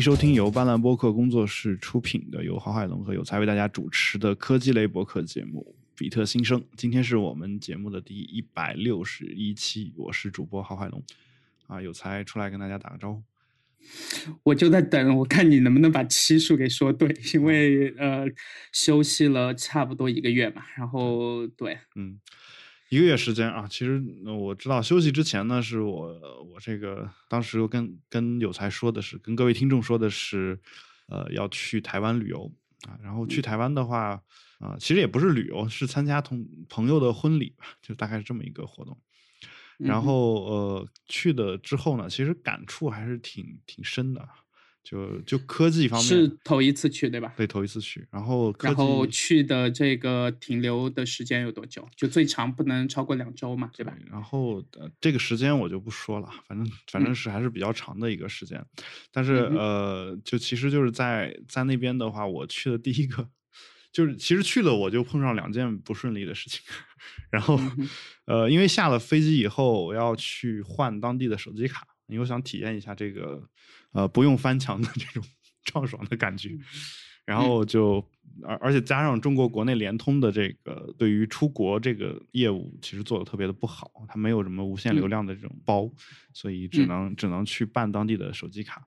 [0.00, 6.58] 迎收听由斑斓播客工作室出品的由郝海龙和有才为大家主持的科技类播客节目《比特新生》。
[6.74, 11.04] 今天是我们节目的第一百六十一期，我是主播郝海龙。
[11.66, 13.22] 啊，有才出来跟大家打个招呼。
[14.42, 18.24] 我就在等，我看你能不能把期数给说对，因为呃
[18.72, 20.62] 休息了差不多一个月嘛。
[20.78, 22.18] 然后对，嗯，
[22.90, 23.66] 一个月时间啊。
[23.66, 26.08] 其实我知道休息之前呢，是我
[26.52, 30.60] 我这个当时跟跟有才说的是，跟各位听众说的是，
[31.08, 32.52] 呃，要去台湾旅游
[32.86, 32.98] 啊。
[33.02, 34.20] 然后去台湾的话
[34.58, 39.00] 啊，其实也不是旅游，是参加同朋友的婚礼吧，就大概是这么一个活动。
[39.78, 44.28] 然后呃去的之后呢，其实感触还是挺挺深的，
[44.82, 47.32] 就就科技方面是头一次去对吧？
[47.36, 48.06] 对，头一次去。
[48.10, 51.86] 然后然后去的这个停留的时间有多久？
[51.96, 53.94] 就最长不能超过两周嘛，对吧？
[54.10, 54.64] 然后
[55.00, 58.64] 这个时间我就不说了，反正反正是还是比较长的一个时间。
[59.12, 63.28] 但是呃，就其实就是在在那边的话，我去的第一个。
[63.92, 66.62] 就是其实去了我就碰上两件不顺利的事情，
[67.28, 67.58] 然后，
[68.24, 73.42] 呃，因为下了飞机以后我要去换当地的手机卡，因为我想体验一下这个，
[73.92, 75.22] 呃，不用翻墙的这种
[75.64, 76.50] 畅爽的感觉，
[77.24, 78.04] 然后就
[78.42, 85.90] 而而且加上中国国内联通的这个对于出国这个业务其实做的特别的不好，它没有什么无限流量的这种包，
[86.32, 88.86] 所以只能只能去办当地的手机卡。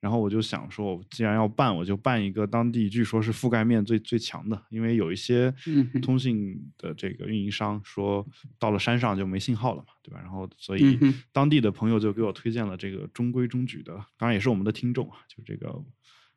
[0.00, 5.54] 然后我就想说，我既然要办，我就办一个当地据说是覆盖面最最强的，因为有一些
[6.00, 8.26] 通信的这个运营商说，
[8.58, 10.20] 到了山上就没信号了嘛，对吧？
[10.22, 10.98] 然后所以
[11.32, 15.68] 当地的朋友就给我推荐了这个中规中矩的，当然也是我们的听众啊，就这个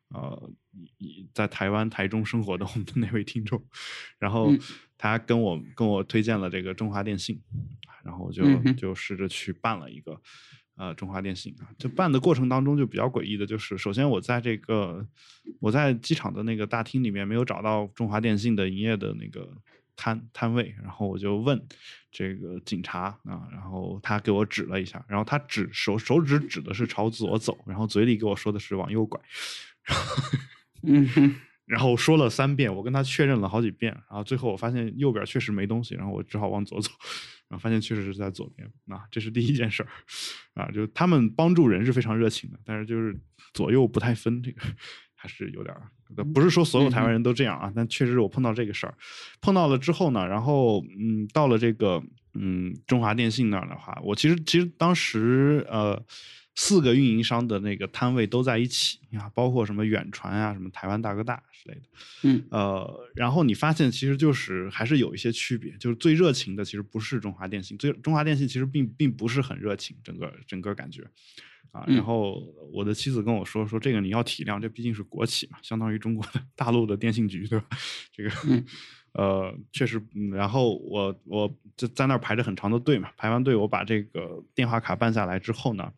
[0.08, 0.50] 呃，
[1.32, 3.64] 在台湾台中生活的我们的那位听众，
[4.18, 4.52] 然后
[4.98, 7.40] 他跟我跟我推荐了这个中华电信，
[8.04, 10.20] 然后我就就试着去办了一个。
[10.76, 15.06] 呃，中华电信啊，就办的过程当中就比较诡异的，就是首先我在这个
[15.60, 19.48] 我在机场的那个大厅里面没有找到中华电信的营业的那个
[19.94, 21.64] 摊摊位，然后我就问
[22.10, 29.20] 这个警察啊，然后他给我指了一下，然后他指手手指指的是朝左走，然后嘴里给我说的是往右拐，
[30.82, 31.36] 嗯哼，
[31.66, 36.90] 然后说了三遍，我跟他确认了好几遍，然后最后我发现右边确实没东西，然后我只好往左走。
[37.48, 39.88] 然后发现确实是在左边，啊，这是第一件事儿，
[40.54, 43.16] 啊，就他们帮助人是非常热情的，但是就是
[43.52, 44.60] 左右不太分，这个
[45.14, 45.90] 还是有点儿，
[46.32, 48.94] 不是说所有台湾人都这样啊，但确实我碰到这个事儿，
[49.40, 52.02] 碰到了之后呢，然后嗯，到了这个
[52.34, 56.04] 嗯中华电信那儿的话，我其实其实当时呃。
[56.56, 61.82] 四个运营商的那个摊位都在一起啊，包括什么远传啊、什么台湾大哥大之类的。
[62.22, 71.02] 嗯，呃，然后你发现其实就是还是有一些区别，就是最热情的其实不是中华电信，最中华电信其实并并不是很热情，整个整个感觉
[71.72, 71.84] 啊。
[71.88, 72.40] 然后
[72.72, 77.66] 我的妻子跟我说说这个你要体谅，这毕竟是国企嘛，相当于中国的大陆的电信局，对吧？
[78.12, 78.30] 这个
[79.14, 80.00] 呃确实，
[80.32, 85.92] 然后我我就在那儿排着很长的队嘛，排完队我把这个电话卡办下来之后呢。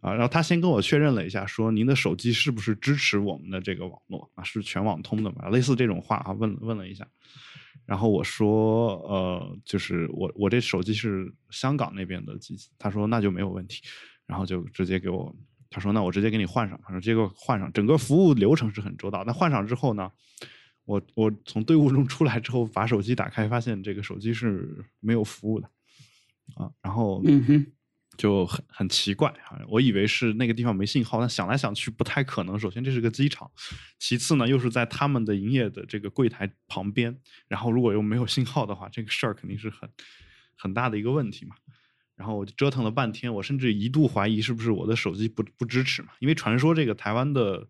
[0.00, 4.44] 啊，然后他先跟我确认了一下，说您的手机是不是支持我们的这个网络啊？
[4.44, 5.48] 是全网通的嘛？
[5.48, 7.06] 类似这种话啊，问问了一下。
[7.84, 12.70] 然后我说，呃，就是我我这手机是香港那边的机器。
[12.78, 13.82] 他说那就没有问题，
[14.26, 15.34] 然后就直接给我，
[15.70, 16.78] 他说那我直接给你换上。
[16.84, 19.24] 他说这个换上，整个服务流程是很周到。
[19.24, 20.12] 那换上之后呢，
[20.84, 25.68] 我我从队伍中出来之后，把手机打开，发现这个手机是没有服务的
[26.54, 26.70] 啊。
[26.82, 27.66] 然后嗯哼。
[28.18, 29.56] 就很很奇怪啊！
[29.68, 32.58] 我以为是那个地方没信号，但想来想去不太可能。
[32.58, 33.48] 首先这是个机场，
[33.98, 39.88] 其次呢又是在他们的营业的这个柜台旁边，然后如果又没有信号的话，这个事儿肯定是很
[40.56, 41.54] 很大的一个问题嘛。
[42.16, 46.08] 然后我就折腾了半天，我甚至一度怀疑是不是我的手机不不支持嘛？
[46.18, 47.68] 因为传说这个台湾的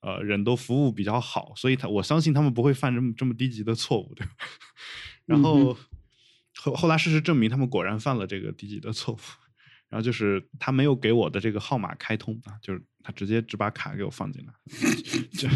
[0.00, 4.32] 呃人都服务比较好，所以他我相信他们不会犯这么这么低级的错误，对吧？
[5.26, 5.76] 然后
[6.56, 9.18] 后后来事实证明，他们果然犯了这个低级的错误。
[9.90, 14.54] 然后就是他没有给我的这个号码开通啊，就是他直接只把卡给我放进来，
[15.36, 15.48] 就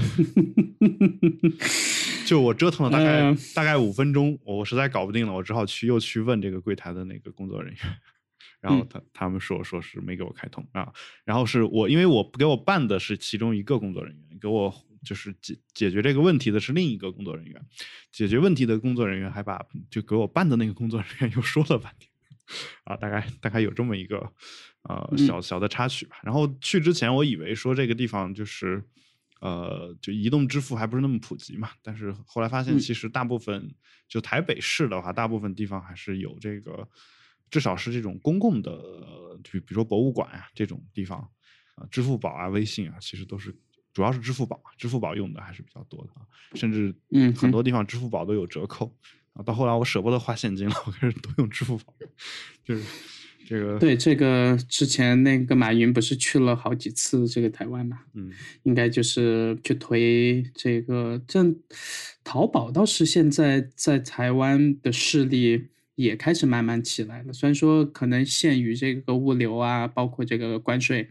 [2.27, 7.83] 就我折腾了大概大概五分钟，我实在搞不定了，我只好去又去问这个柜台的那个工作人员，
[8.61, 10.93] 然后他他们说说是没给我开通啊，
[11.25, 17.63] 然后是我因为我给我办的是其中一个工作人员，给我就是解解决这个问题的是另一个工作人员，
[18.11, 22.11] 解决问题的工作人员还把就给我办的那个工作人员又说了半天。
[22.85, 24.33] 啊，大概大概有这么一个
[24.83, 26.17] 呃小小的插曲吧。
[26.23, 28.83] 然后去之前，我以为说这个地方就是
[29.41, 31.71] 呃，就移动支付还不是那么普及嘛。
[31.83, 33.75] 但是后来发现，其实大部分
[34.09, 36.89] 就台北市的话，大部分地方还是有这个，
[37.51, 38.71] 至少是这种公共的，
[39.43, 41.19] 就比如说博物馆啊这种地方，
[41.75, 43.55] 啊，支付宝啊、微信啊，其实都是
[43.93, 48.95] 主要是支付宝，支付宝用的还是比较多的啊，甚至嗯很多地方支付宝都有折扣
[49.35, 49.43] 啊。
[49.45, 51.95] 到后来我舍不得花现金了，我开始都用支付宝，
[52.65, 52.83] 就是
[53.47, 58.01] 这个对这个之前那个马云不是去了好几次这个台湾嘛？
[58.15, 58.33] 嗯
[58.63, 61.21] 应该就是去推这个。
[61.29, 61.45] 这
[62.25, 71.09] 淘宝倒是现在在台湾的势力也开始慢慢起来了，虽然说可能限于这个物流啊，包括这个关税，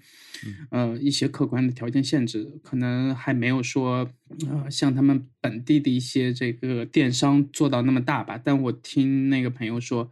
[0.71, 4.09] 呃一些客观的条件限制，可能还没有说
[4.47, 8.39] 呃像他们本地的一些这个电商做到那么大吧。
[8.43, 10.09] 但我听那个朋友说。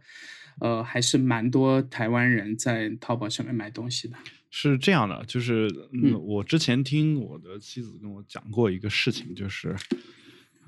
[0.60, 4.16] 呃，还是蛮多台湾人在淘宝上面买东西的。
[4.50, 9.74] 是这样的，就是嗯，嗯我之前听我的妻子跟我讲过一个事情，就是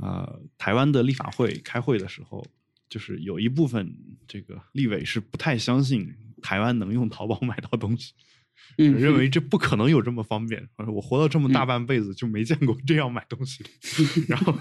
[0.00, 2.44] 呃，台湾的立法会开会的时候，
[2.88, 3.94] 就是有一部分
[4.26, 8.12] 这个立委是不太相信台湾能用淘宝买到东西，
[8.78, 10.68] 嗯，认为这不可能有这么方便。
[10.86, 13.64] 我活了这么大半辈子就没见过这样买东西，
[14.28, 14.56] 然后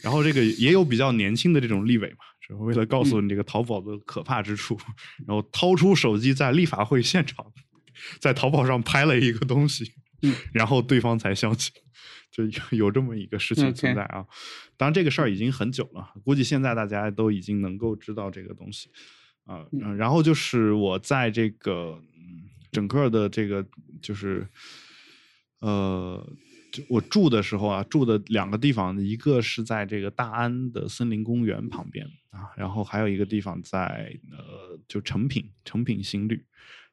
[0.00, 2.16] 然后这个也有比较年轻的这种立委嘛。
[2.46, 4.78] 是为了告诉你这个淘宝的可怕之处，
[5.26, 7.50] 然后掏出手机在立法会现场，
[8.20, 9.90] 在淘宝上拍了一个东西，
[10.24, 11.72] 嗯， 然后对方才相信，
[12.30, 14.26] 就有有这么一个事情存在啊。
[14.76, 18.88] 当然这个事儿已经很久了，估计现在大家都已经能够知道这个东西
[19.44, 19.64] 啊。
[19.72, 22.00] 嗯，然后就是我在这个
[22.72, 23.64] 整个的这个
[24.02, 24.48] 就是
[25.60, 26.26] 呃。
[26.88, 36.44] 我住的时候啊，住的两个地方，一个是在这个大安的森林公园旁边啊，然后还有一个地方在呃，就成品成品新绿，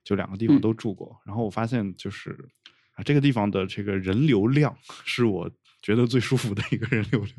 [0.03, 1.19] 就两个地方都住过。
[1.25, 2.47] 然后我发现就是
[2.93, 5.49] 啊，这个地方的这个人流量是我
[5.81, 7.33] 觉得最舒服的一个人流量。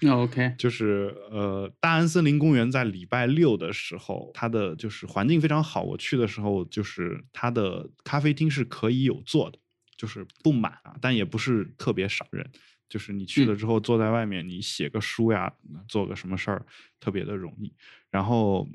[0.00, 5.82] 那 OK，就是呃，大安森林公园在礼拜六的时候，它的就是环境非常好。
[5.82, 9.58] 我去的时候，就是它的咖啡厅是可以有座的。
[9.96, 12.46] 就是不满啊，但也不是特别少人。
[12.86, 15.50] 就是你去了之后，坐在外面，你写个书呀，
[15.88, 16.66] 做个什么事儿，
[17.00, 17.72] 特别的容易。
[18.10, 18.68] 然后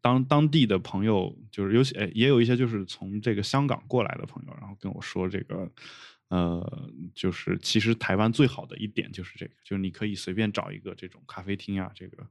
[0.00, 5.70] 当当地的朋友，就是尤其哎，也有一些就是从这个香港过来的朋友，然后跟我说这个，
[6.28, 12.26] 呃，就是其实台湾最好的一点就是这个，就是你可以随便找一个这种咖啡厅啊，这个。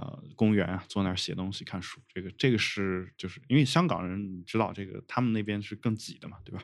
[0.00, 6.62] 呃，公园啊，坐那儿写东西、看书，这个这个是就是因为香港人，你知道这个他们那边是更挤的嘛，对吧？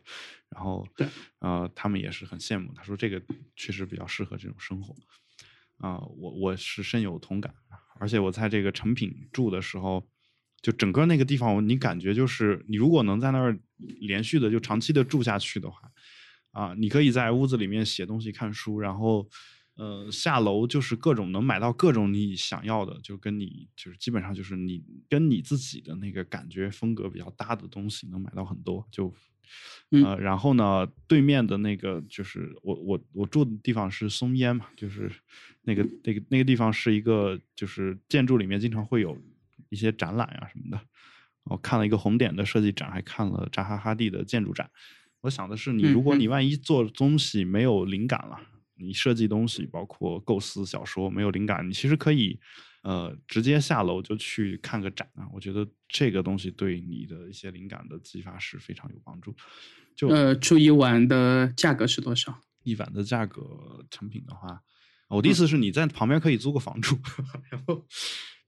[0.51, 1.05] 然后对，
[1.41, 2.73] 呃，他们也是很羡慕。
[2.75, 3.21] 他说这个
[3.57, 4.95] 确实比较适合这种生活
[5.79, 7.53] 啊，我我是深有同感。
[7.99, 10.07] 而且我在这个成品住的时候，
[10.65, 13.57] 就整个那个地方，你感觉就是你如果能在那儿
[14.01, 15.79] 连续的就长期的住下去的话，
[16.53, 19.29] 啊，你可以在屋子里面写东西、看书，然后。
[19.77, 28.87] 呃，下楼就是各种能买到各种你想要的，就跟你就是基本上就是你跟你自己的那个感觉风格比较搭的东西，能买到很多。
[28.93, 29.13] 就
[29.91, 35.11] 呃，然后呢，对面的那个就是我我我住的地方是松烟嘛，就是
[35.63, 39.19] 那个那个那个地方是一个就是建筑里面经常会有
[39.75, 40.81] 一些展览啊什么的。
[41.43, 44.71] 我看了一个红点的设计展，还看了扎哈哈蒂的建筑展。
[45.21, 48.41] 我想的是，你如果你万一做东西没有灵感了。
[48.77, 52.41] 你设计东西，包括构思小说，没有灵感，你其实可以，
[52.83, 55.29] 呃，直接下楼就去看个展啊。
[55.33, 59.33] 我觉得这个东西对你的一些灵感的激发是非常有帮助。
[59.95, 62.37] 就呃，住一晚的价格是多少？
[62.65, 64.61] 一晚的价格，成品的话，
[65.09, 66.99] 我的意思是你在旁边可以租个房住，
[67.49, 67.87] 然后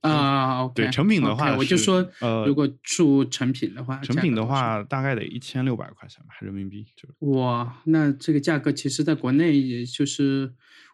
[0.01, 6.85] 啊，对，成品的话，我就说，呃，如果住成品的话，成品的话大概得一千六百块钱吧，人民币。
[6.95, 10.53] 就哇，那这个价格其实在国内也就是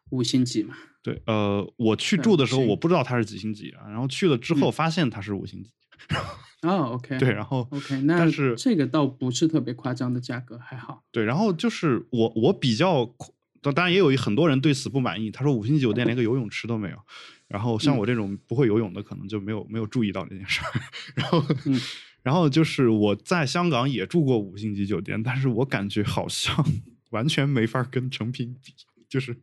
[0.09, 0.75] 五星级嘛。
[1.03, 5.71] 对，呃，我去住的时候我不知道它是几星级啊，然后去了之后发现它是五星级。
[6.63, 11.03] 哦，OK，对，然后 OK，那但是这个倒不是特别夸张的价格，还好。
[11.11, 13.13] 对，然后就是我我比较，
[13.61, 16.97] 当然也有很多人对此不满意，他说五星级酒店连个游泳池都没有。
[17.47, 20.71] 然后像我这种不会游泳的，可能就没有没有注意到这件事儿。
[21.15, 21.45] 然后，
[22.23, 26.55] 然后就是我在香港也住过五星级酒店，但是我感觉好像
[27.11, 28.73] 完全没法跟成品比，
[29.07, 29.35] 就是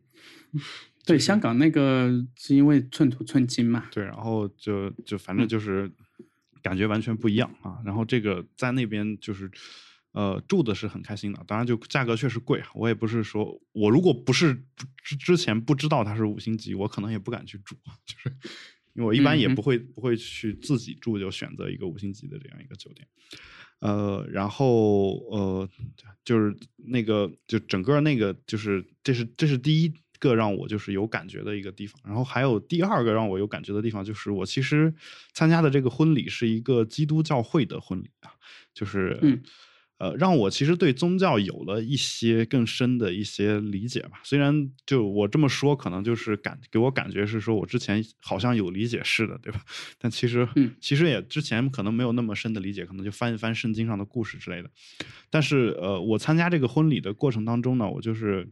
[1.05, 3.85] 对香港那个是因为寸土寸金嘛。
[3.91, 5.89] 对，然后就就反正就是
[6.61, 7.79] 感觉完全不一样啊。
[7.85, 9.49] 然后这个在那边就是。
[10.13, 12.61] 呃，住的是很开心的，当然就价格确实贵。
[12.73, 14.53] 我也不是说我如果不是
[15.01, 17.75] 之之前不知道它是五星级，我可能也不敢去住，
[18.05, 18.29] 就是
[18.93, 23.07] 因为我一般也不会不会去自己住，就选择一个五星级的这样一个酒店。
[23.79, 25.69] 呃，然后呃，
[26.25, 31.99] 就是那个就整个那个就是这是这是第一个让我就是有感觉的一个地方。
[32.05, 34.93] 然后还有第二个让我有感觉的地方，就是我其实
[35.33, 38.29] 参加的这个婚礼是一个基督教会的婚礼啊，
[38.73, 39.41] 就是嗯。
[40.01, 44.19] 呃，让我其实对宗教有了一些更深的一些理解吧。
[44.23, 49.61] 虽然就我这么说，可能就是感给我感觉是说我之前好像有理解似的，对吧？
[50.01, 50.47] 但其实，
[50.79, 54.71] 其实也之前可能没有那么深的理解，可能就翻一翻圣经上的故事之类的。
[55.29, 58.49] 但是，呃，我参加这个婚礼的过程当中呢，我就是，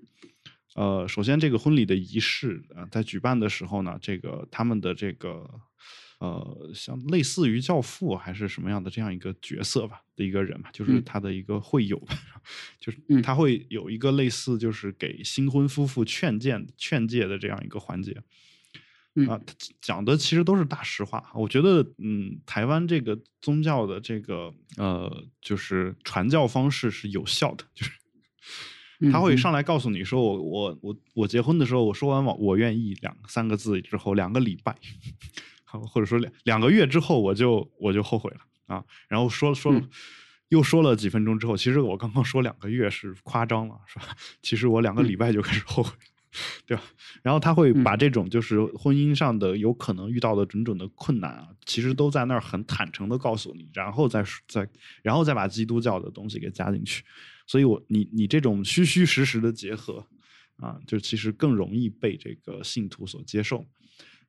[0.75, 5.49] 呃，首先这个婚礼的仪式啊，在举办的时候呢，这个他们的这个。
[6.19, 12.13] 呃，像类似于教父还是什么样的这样一个角色吧的一个人吧，就是他的一个会友吧，
[12.77, 18.21] 就是他会有一个类似就是给新婚夫妇劝谏劝诫的这样一个环节，
[19.29, 19.39] 啊，
[19.81, 21.31] 讲的其实都是大实话。
[21.33, 27.91] 我觉得，嗯，台湾这个宗教的这个呃，就是传教方式是有效的，就是
[29.09, 34.75] 他会上来告诉你说，我我我我结婚的时候，我说完我我愿意两三个字之后，两个礼拜。
[35.71, 38.83] 或者说两两个月之后，我就我就后悔了啊。
[39.07, 39.81] 然后说了说了，
[40.49, 44.15] 又说了几分钟之后，其实我刚刚说两个月是夸张了，是吧？
[44.41, 45.91] 其实我两个礼拜就开始后悔，
[46.65, 46.83] 对吧？
[47.21, 54.67] 然后他会把这种就是婚姻上的有可能遇到的种种的困难啊，其实都在那儿很坦诚的告诉你，然后再再
[55.03, 57.03] 然后再把基督教的东西给加进去。
[57.45, 60.05] 所以我你你这种虚虚实实的结合
[60.57, 63.65] 啊，就其实更容易被这个信徒所接受。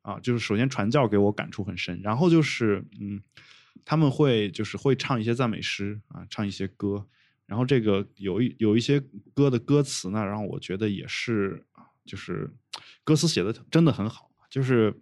[0.02, 3.21] 啊，就是首先传教给我感触很深，然后就是嗯，
[3.85, 7.07] 他们会就是会唱一些赞美诗啊，唱一些歌，
[7.47, 9.00] 然后这个有一有一些
[9.35, 11.64] 歌的歌词呢，让我觉得也是，
[12.07, 12.50] 就是
[13.04, 14.30] 歌词写的真的很好。
[14.49, 14.95] 就是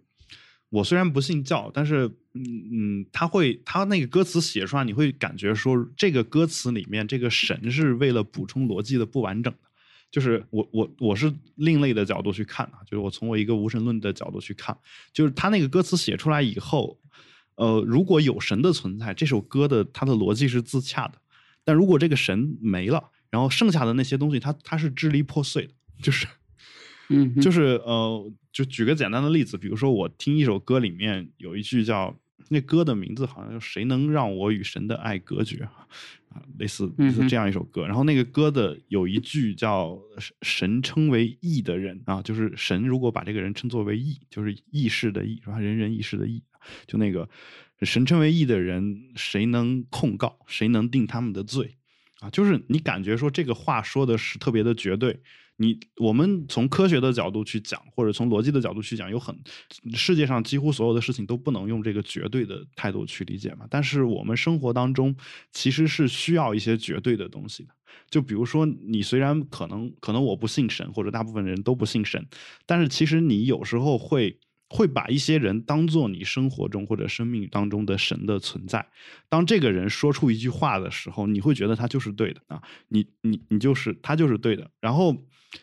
[0.69, 9.68] 我虽然不信教，但是嗯嗯，他会他那个歌词写出来，你会感觉说这个歌词里面这个神是为了补充逻辑的不完整的。
[10.11, 14.77] 就是我我我是另类的角度去看啊，就是我从我一个无神论的角度去看，
[15.13, 16.99] 就是他那个歌词写出来以后，
[17.55, 21.17] 呃，如果有神的存在，这首歌的它的逻辑是自洽的；
[21.63, 26.27] 但如果这个神没了，然后剩下的那些东西，它它是支离破碎的，就是，
[27.09, 32.17] 嗯，就是呃，就举个简单的例子，比如说我听一首歌里面有一句叫。
[32.51, 35.69] 那歌的名字好像叫“谁能让我与神的爱隔绝”
[36.29, 37.85] 啊，类似类似这样一首歌。
[37.85, 39.99] 然后那个歌的有一句叫
[40.41, 45.59] “神称为义的人啊”，就是神如果把这个人称作为义，就是义士的义是吧？
[45.59, 46.43] 人人义士的义，
[46.87, 47.27] 就那个
[47.81, 50.39] 神称为义的人，谁能控告？
[50.47, 51.77] 谁能定他们的罪？
[52.19, 55.19] 啊，就是你感觉说这个话说的是特别的绝对。
[55.61, 59.37] 你我们从科学的角度去讲，或者从逻辑的角度去讲，有很
[59.93, 63.67] 世界上几乎所有的事情都不能用这个绝对的态度去理解嘛。
[63.69, 65.13] 但是我们生活当中
[65.51, 67.73] 其实是需要一些绝对的东西的。
[68.09, 72.25] 就比如说，你虽然可能可能我不信神，或者大部分人都不信神，
[72.65, 74.39] 但是其实你有时候会
[74.69, 78.87] 会把一些人当做你生活中或者生命当中的神的存在。
[79.27, 85.17] 当这个人说出一句话的时候，你会觉得他就是对的啊，你你你就是他就是对的，然后。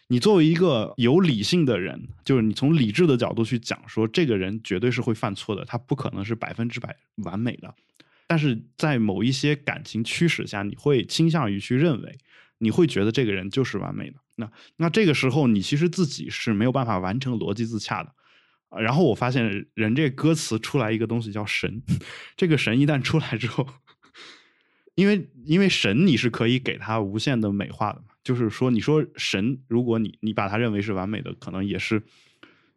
[0.09, 7.75] 你作为一个有理性的人，就是你从理智的角度去讲，说这个人绝对是会犯错的，他不可能是百分之百完美的。
[8.26, 12.19] 但是在某一些感情驱使下，你会倾向于去认为，
[12.59, 14.16] 你会觉得这个人就是完美的。
[14.35, 18.12] 那那这个时候，你其实自己是没有办法完成逻辑自洽的。
[18.81, 21.81] 然后我发现，人这歌词出来一个东西叫神，
[22.37, 23.64] 这个神一旦出来之后，
[24.97, 28.16] 因为因为神你是可以给他无限的美化的嘛。
[28.26, 32.02] 就是说，你说神，如果你你把他认为是完美的，可能也是，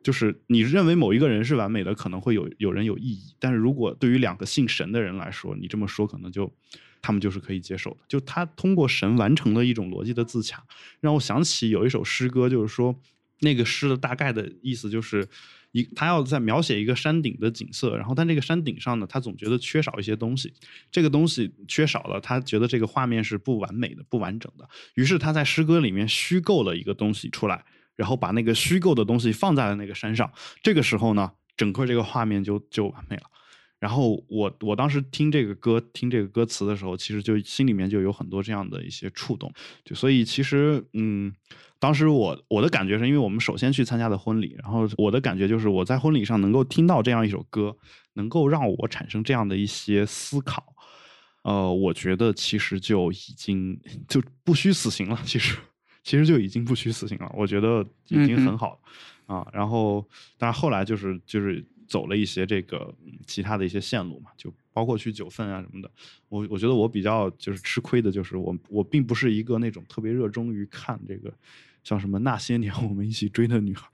[0.04, 3.34] 就是你认为某一个人是完美的，可能会有有人有异议。
[3.40, 6.54] 但是如果对于两个信神的人来说，你这么说可能就
[7.02, 7.98] 他们就是可以接受的。
[8.08, 10.64] 就他通过神完成了一种逻辑的自洽，
[11.00, 12.96] 让我想起有一首诗歌，就是说
[13.40, 15.28] 那个诗的大概的意思就是。
[15.72, 20.54] 一，他要在描写一个山顶的景色，然后但这个山顶上呢，他总觉得缺少一些东西，
[20.92, 24.68] 这个东西缺少了，他觉得这个画面是不完美的、不完整的。
[24.96, 27.64] 于是他在诗歌里面虚构了一个东西出来，
[27.96, 30.32] 然后把那个虚构的东西放在了那个山上。
[30.64, 33.24] 这个时候呢，整个这个画面就就完美了。
[33.80, 39.52] 然后我我当时听这个歌、听这个歌词的时候，其实就心里面就有很多这样的一些触动。
[39.84, 41.34] 就所以其实嗯。
[41.82, 47.74] 当时我我的感觉是因为我们首先去参加的婚礼，然后我的感觉就是我在婚礼上能够听到这样一首歌，
[48.16, 50.62] 能够让我产生这样的一些思考，
[51.44, 55.18] 呃，我觉得其实就已经就不虚此行了。
[55.24, 55.58] 其实
[56.04, 59.48] 其实就已经不虚此行了，我觉得已经很好了啊。
[59.54, 60.06] 然后，
[60.38, 62.96] 但是后来就是就是走了一些这个
[63.28, 65.92] 其他的一些线路嘛，就包括去九份啊什么的。
[66.30, 71.34] 我我觉得我比较就是吃亏的就是我我并不是一个那种特别热衷于看这个。
[71.82, 73.88] 像什么那些年我们一起追的女孩，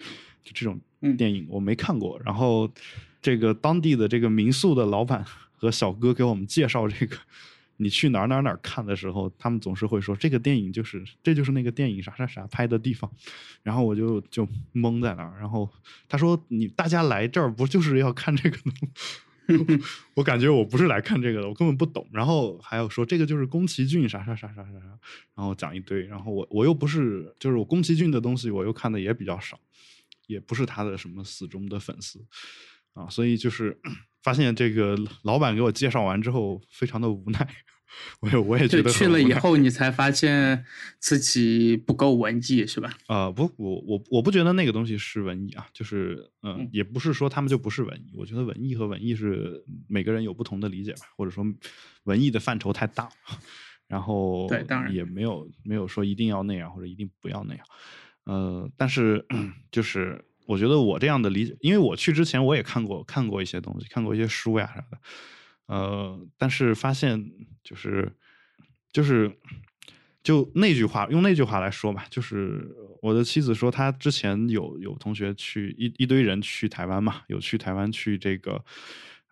[0.44, 0.78] 就这种
[1.16, 2.20] 电影我没看过。
[2.26, 2.70] 然后，
[3.22, 5.24] 这个当地的这个民宿的老板
[5.54, 7.16] 和小哥给我们介绍这个
[7.78, 13.12] 你去哪儿哪儿哪儿看的时候，他们总是会说这个电影就是这就是那个电影啥啥啥拍的地方，
[13.64, 15.38] 然后我就就懵在那儿。
[15.40, 15.70] 然后
[16.08, 18.72] 他说你大家来这儿不就是要看这个的吗？
[20.16, 22.08] 我感觉我不是来看这个的，我根本不懂。
[22.12, 25.00] 然后还有说这个就是宫崎骏啥啥啥啥啥啥，
[25.36, 26.04] 然后讲一堆。
[26.08, 29.60] 然后我我又不是就是我宫崎骏的东西我又看的也比较少，
[30.26, 32.26] 也不是他的什么死忠的粉丝
[32.96, 33.80] 啊，所以就是
[34.24, 37.48] 发现这个老板给我介绍完之后，非常的无奈。
[38.20, 40.66] 我也我也觉得去了以后，你才发现
[41.00, 42.92] 自己不够文艺，是吧？
[43.08, 48.14] 啊，不，我我我不觉得那个东西是文艺啊，就是嗯，也不是说他们就不是文艺。
[48.18, 51.46] 我觉得文艺和文艺是每个人有不同的理解吧，或者说
[52.04, 53.08] 文艺的范畴太大，
[53.88, 57.66] 然后对，当然也没有没有说一定要那样或者一定不要那样。
[58.26, 59.26] 呃，但是
[59.72, 65.00] 就是我觉得我这样的理解，因为我去之前我也看过看过一些东西，看过一些书呀啥的。
[65.68, 67.32] 呃，但是发现
[67.64, 68.16] 就是，
[68.92, 69.36] 就是，
[70.22, 72.70] 就那句话，用那句话来说吧，就是
[73.02, 78.64] 我的妻子说，她之前有有同学去一一堆人去台湾嘛，有去台湾去这个，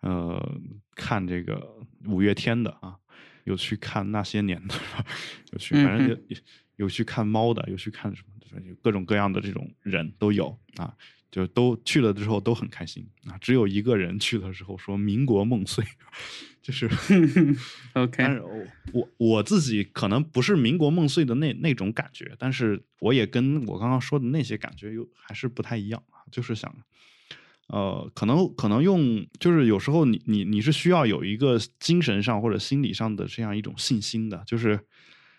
[0.00, 0.60] 呃，
[0.96, 2.96] 看这个五月天的啊，
[3.44, 4.74] 有去看那些年的，
[5.52, 6.16] 有去，反正有
[6.76, 8.33] 有去看猫的，有去看什么，
[8.82, 10.94] 各种各样的这种人都有啊。
[11.30, 15.84] 就都去了之后都很开心啊，只有一个人去的时候说“民国梦碎”，
[16.62, 16.88] 就 是
[17.94, 18.18] OK。
[18.18, 18.40] 但是
[18.92, 26.22] 我我自己可能不是“民国梦碎”的那那种感觉，但是我也跟我刚刚说的那些感觉又还是不太一样啊。
[26.30, 26.72] 就是想，
[27.66, 34.78] 呃，可能可能用，就是有时候你你你是需要有一个精神上或者心理上的这样一种信心的，就是。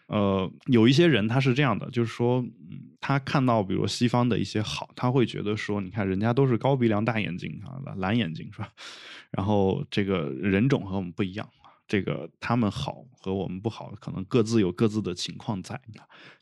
[0.07, 8.69] 呃，有一些人他是这样的，就是说，嗯，他看到比如西方的一些好，他会觉得说，你看人家都是高鼻梁、大眼睛啊，蓝眼睛是吧？
[9.31, 11.50] 然后这个人种和我们不一样，
[11.87, 15.81] 这个他们好和我们不好，可能各自有各自的情况在。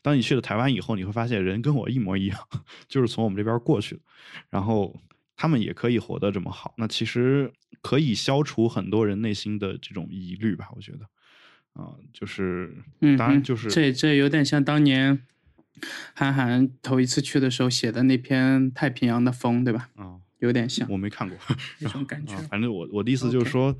[0.02, 2.38] 当你去了台湾以后，你会发现人跟我一模一样，
[2.86, 4.02] 就是从我们这边过去的，
[4.50, 4.94] 然后
[5.36, 7.50] 他们也可以活得这么好，那其实
[7.80, 11.08] 可以消除很多人内心的这种疑虑吧，我觉得。
[11.74, 15.20] 啊，就是，嗯，当然就是这这有点像当年
[16.14, 19.90] 韩寒头一次去的时候写的那篇《太平洋的风》，对吧？
[19.96, 20.88] 啊，有点像。
[20.88, 21.36] 我没看过
[21.80, 22.36] 那种感觉。
[22.48, 23.76] 反正我我的意思就是说，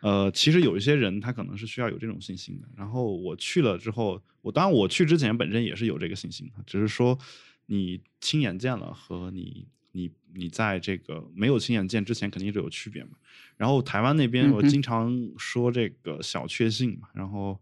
[0.00, 2.68] 呃，其实有一些人他可能是需要有这种信心的。
[2.76, 7.18] 然后我去了之后，我当然我去之前本身也是有这个信心的，只是说
[7.66, 13.10] 你亲眼见了和你你你在这个没有亲眼见之前肯定是有区别嘛。
[13.56, 17.60] 然后台湾那边，我经常说这个小确幸嘛，然后，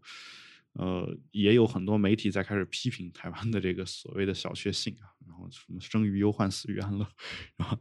[0.73, 7.07] 呃，也有很多媒体在开始批评台湾的这个所谓的小确幸啊，然后什么生于忧患，死于安乐，
[7.57, 7.79] 然后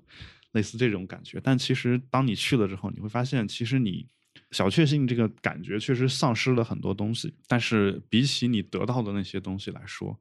[0.53, 1.41] 类似这种感觉。
[1.43, 4.07] 但其实当你去了之后，你会发现，其实你
[4.51, 7.33] 小确幸这个感觉确实丧失了很多东西。
[7.47, 10.17] 但是比起你得到的那些东西来说，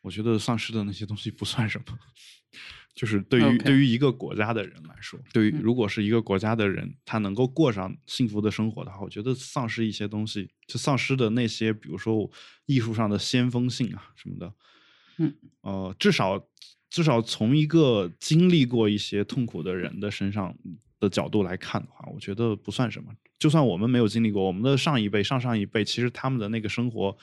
[0.00, 1.98] 我觉得丧失的那些东西不算什么。
[2.98, 12.28] 就是对于对于一个国家的人来说，对于如果是一个国家的人，他能够过上幸福的生活的话，我觉得丧失一些东西，就丧失的那些，比如说
[12.66, 14.52] 艺术上的先锋性啊什么的，
[15.18, 16.44] 嗯，呃，至少
[16.90, 20.52] 至少从一个经历过一些痛苦的人的身上
[20.98, 23.12] 的角度来看的话，我觉得不算什么。
[23.38, 27.16] 就算我们没有经历过，我们的上一辈、上上一辈，其实他们的那个生活。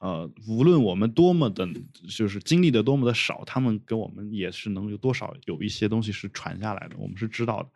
[0.00, 1.68] 呃，无论我们多么的，
[2.08, 7.68] 就是经历的多么的少，他们给我们也是能有多少有一些东西是传下来的，我们是知道的。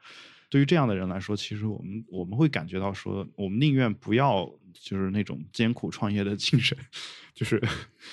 [0.48, 6.78] 对于这样的人来说，其实我们我们会感觉到说，我们宁愿不要就是那种艰苦创业的精神，
[7.34, 7.62] 就是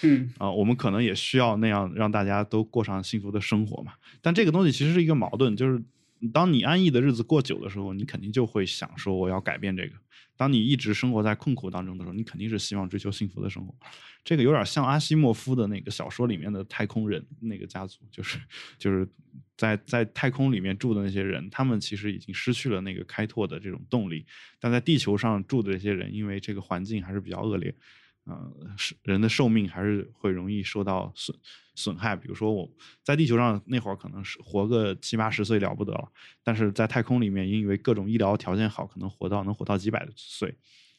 [0.02, 3.94] 嗯啊，我们可能也需要那样让大家都过上幸福的生活嘛。
[4.22, 5.82] 但这个东西其实是一个矛盾，就是
[6.34, 9.94] 当你安逸的日子过久的时候，你肯定就会想说我要改变这个。
[10.42, 13.72] 当你一直生活在困苦当中的时候，你肯定是希望追求幸福的生活。
[14.24, 18.40] 这个有点像阿西莫夫的那个小说里面的太空人那个家族，就是
[18.80, 19.08] 就是
[19.56, 24.26] 在在太空里面住的那些人，他们其实已经失去了那个开拓的这种动力。
[24.60, 27.72] 但在地球上住的这些人，因为这个环境还是比较恶劣。
[28.32, 31.38] 呃，是人的寿命还是会容易受到损
[31.76, 32.16] 损害。
[32.16, 32.70] 比如说我
[33.04, 36.12] 在地球上那会儿可能是活个七八十岁了不得了，
[36.44, 40.56] 但是在太空里面，因为各种医疗条件好，可能活到能活到几百岁。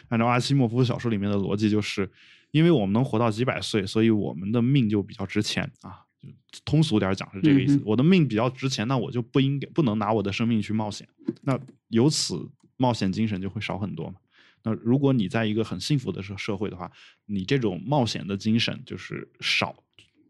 [0.08, 2.10] 按照阿西莫夫小说里面的逻辑，就是
[2.50, 6.04] 因为我们能活到几百岁，所以我们的命就比较值钱啊。
[6.52, 7.80] 就通俗点讲是这个意思。
[7.84, 11.08] 我的命比较值钱，那我就不应该不能拿我的生命去冒险。
[11.42, 14.14] 那由此冒险精神就会少很多嘛。
[14.62, 16.90] 那如果你在一个很幸福的社社会的话，
[17.26, 19.74] 你这种冒险的精神就是少，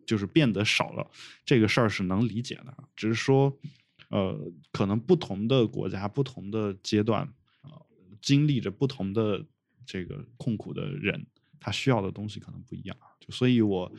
[0.07, 1.11] 就是变得少了。
[1.45, 3.57] 这个事儿是能理解的，只是说，
[4.09, 4.39] 呃，
[4.71, 7.23] 可能不同的国家、不同的阶段
[7.61, 7.81] 啊，
[8.21, 9.45] 经历着不同的
[9.85, 11.27] 这个痛苦的人，
[11.61, 12.97] 他需要的东西可能不一样。
[13.21, 13.93] 就所以，我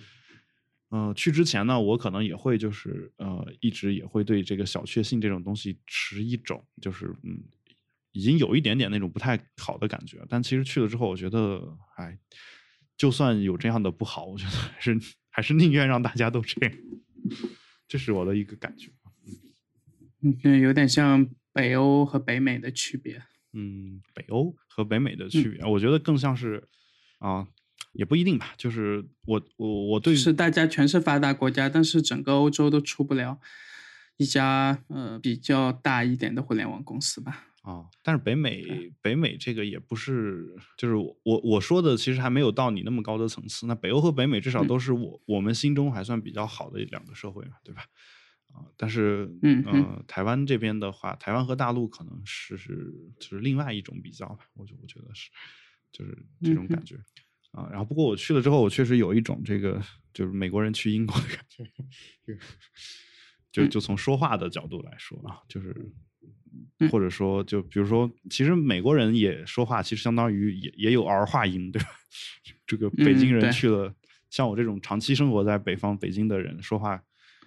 [0.90, 7.44] 嗯去之前呢，我可能也会就是呃一直也会对这个小确幸这种东西持一种就是嗯
[8.14, 10.26] 已经有一点点那种不太好的感觉。
[10.30, 11.62] 但其实去了之后，我觉得
[11.98, 12.18] 哎，
[12.96, 14.98] 就算有这样的不好，我觉得还是
[15.30, 16.76] 还是宁愿让大家都这样。
[17.88, 18.90] 这是我的一个感觉。
[20.22, 23.22] 嗯，有点像北欧和北美的区别。
[23.52, 26.68] 嗯，北欧和北美的区别，我觉得更像是
[27.20, 27.48] 啊，
[27.92, 28.54] 也不一定吧。
[28.58, 33.40] 就是我我我对是大家全是发达国家，但是整个欧洲都出不了
[34.18, 37.48] 一家呃比较大一点的互联网公司吧。
[37.64, 38.64] 啊，但是北美
[39.02, 43.66] 北美这个也不是，就是我我说的其实还没有到你那么高的层次。
[43.66, 47.86] 那北欧和北美至少都是我我们心中还算比较好的两个社会嘛，对吧？
[48.52, 55.32] 啊，但是，嗯呃，台湾这边的话，台湾和大陆可能是是就是另外一种比较吧，我就我觉得是，
[55.92, 56.96] 就是这种感觉
[57.52, 57.68] 啊。
[57.72, 59.82] 然后，不过我去了之后，我确实有一种这个
[60.14, 61.66] 就是美国人去英国的感觉，
[63.52, 65.74] 就就从说话的角度来说啊，就是
[66.92, 71.88] 或者说就比如说，其实美国人也说话，其实相当于也也有儿化音，对吧？
[72.68, 73.94] 这个北京人去了，
[74.30, 77.02] 像我这种长期生活在北方北京的人说话。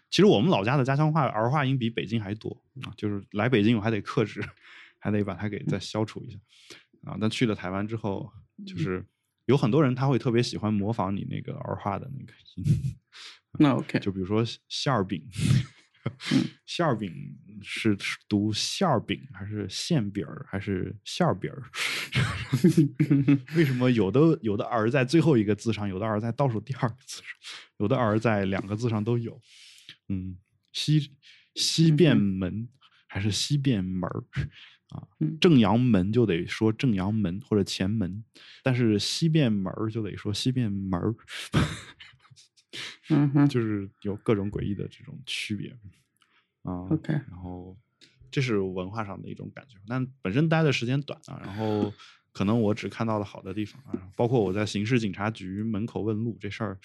[0.08, 4.40] 其实我们老家的家乡话儿化音比北京还多啊，就是来北京我还得克制，
[5.00, 6.38] 还得把它给再消除一下
[7.04, 7.18] 啊。
[7.20, 8.30] 但去了台湾之后，
[8.64, 9.04] 就是
[9.46, 12.64] 有很多人他会特别喜欢模仿你那个儿化的那个音。
[13.58, 15.20] 那 OK，就比如说馅儿饼，
[16.66, 17.12] 馅儿饼
[17.62, 17.96] 是
[18.28, 21.62] 读馅儿饼还是馅饼儿还是馅儿饼儿？
[23.56, 27.24] 为什么有的有的儿在最后一个字上，有的儿在倒数第二个字上，
[27.78, 29.40] 有的儿在两个字上都有？
[30.08, 30.36] 嗯，
[30.72, 31.10] 西
[31.54, 32.68] 西便门
[33.08, 34.24] 还是西便门儿
[34.90, 35.02] 啊？
[35.40, 38.24] 正阳门就得说正阳门或者前门，
[38.62, 41.14] 但是西便门儿就得说西便门儿。
[43.10, 45.70] 嗯哼，就是有各种诡异的这种区别
[46.62, 46.88] 啊。
[46.90, 47.76] OK，然后
[48.30, 51.92] 这是文化上的一种感觉，但本身待的时间短啊，然后
[52.32, 56.78] 可能我只看到了好的地方啊，包括我在刑事警察局门口问路这事儿。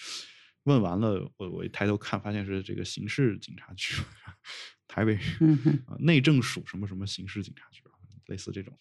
[0.66, 3.96] 问完了，我我一抬头看，发现是这个刑事警察局，
[4.88, 5.18] 台北
[5.98, 7.82] 内政署什么什么刑事警察局，
[8.28, 8.78] 类似这种，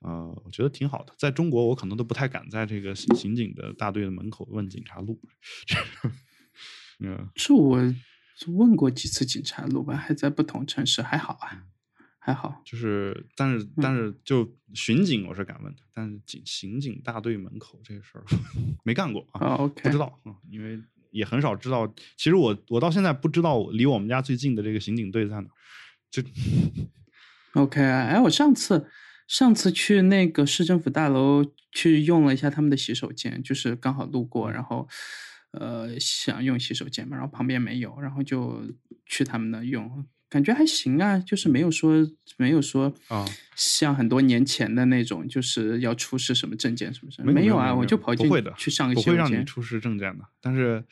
[0.00, 1.14] 呃，我觉得挺好的。
[1.16, 5.20] 在中国，我可能都不太敢在这个刑警的大队的门口问警察路。
[6.02, 6.10] 嗯，
[7.34, 7.94] 这我
[8.46, 11.64] 问过几次警察路吧，还在不同城市，还好啊，
[12.18, 12.62] 还好。
[12.64, 18.24] 就是，但是但是就巡警我是敢问的，但是警刑警大队门口这个事儿
[18.84, 20.80] 没干过啊，OK，不知道啊，因为。
[21.12, 25.48] 也很少知道，其实我我到现在不知道离我们家最近的这个刑警队在哪。
[26.08, 26.22] 就
[27.54, 28.88] OK 啊，哎，我上次
[29.26, 34.86] 上次去那个市政府大楼去用了一下他们的洗手间，就是刚好路过，然后
[35.52, 38.62] 呃想用洗手间嘛，然后旁边没有，然后就
[39.06, 40.06] 去他们那用。
[40.28, 47.32] 感觉还行啊，就是没有说没有说啊，像很多年前的那种，就是要出示什么证件什么什么。
[47.32, 50.24] 没有啊，我就跑进去上个不会让你出示证件的。
[50.40, 50.84] 但是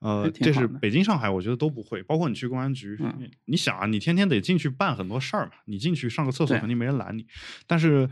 [0.00, 2.02] 呃，这是北京、上海，我觉得都不会。
[2.02, 2.98] 包括你去公安局，
[3.46, 5.52] 你想啊，你天天得进去办很多事儿嘛。
[5.64, 7.26] 你进去上个厕所，肯定没人拦你。
[7.66, 8.06] 但是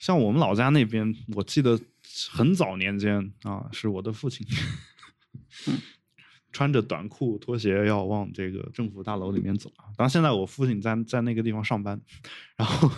[0.00, 1.78] 像我们老家那边，我记得
[2.32, 4.44] 很早年间啊，是我的父亲。
[6.52, 9.86] 穿着短裤拖鞋要往这个政府大楼里面走啊！
[9.96, 12.00] 当然现在我父亲在在那个地方上班，
[12.58, 12.90] 然后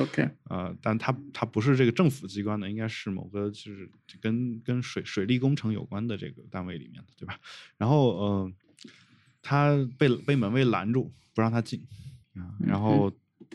[0.00, 3.88] ，OK， 呃，但他他不是这个政府机关的，应该是某个就是
[4.20, 7.38] 跟跟水水利工程有关的这个单位里面的，对吧？
[7.78, 8.52] 然后，呃，
[9.40, 11.86] 他被被门卫拦住不让他进
[12.34, 13.12] 啊，然后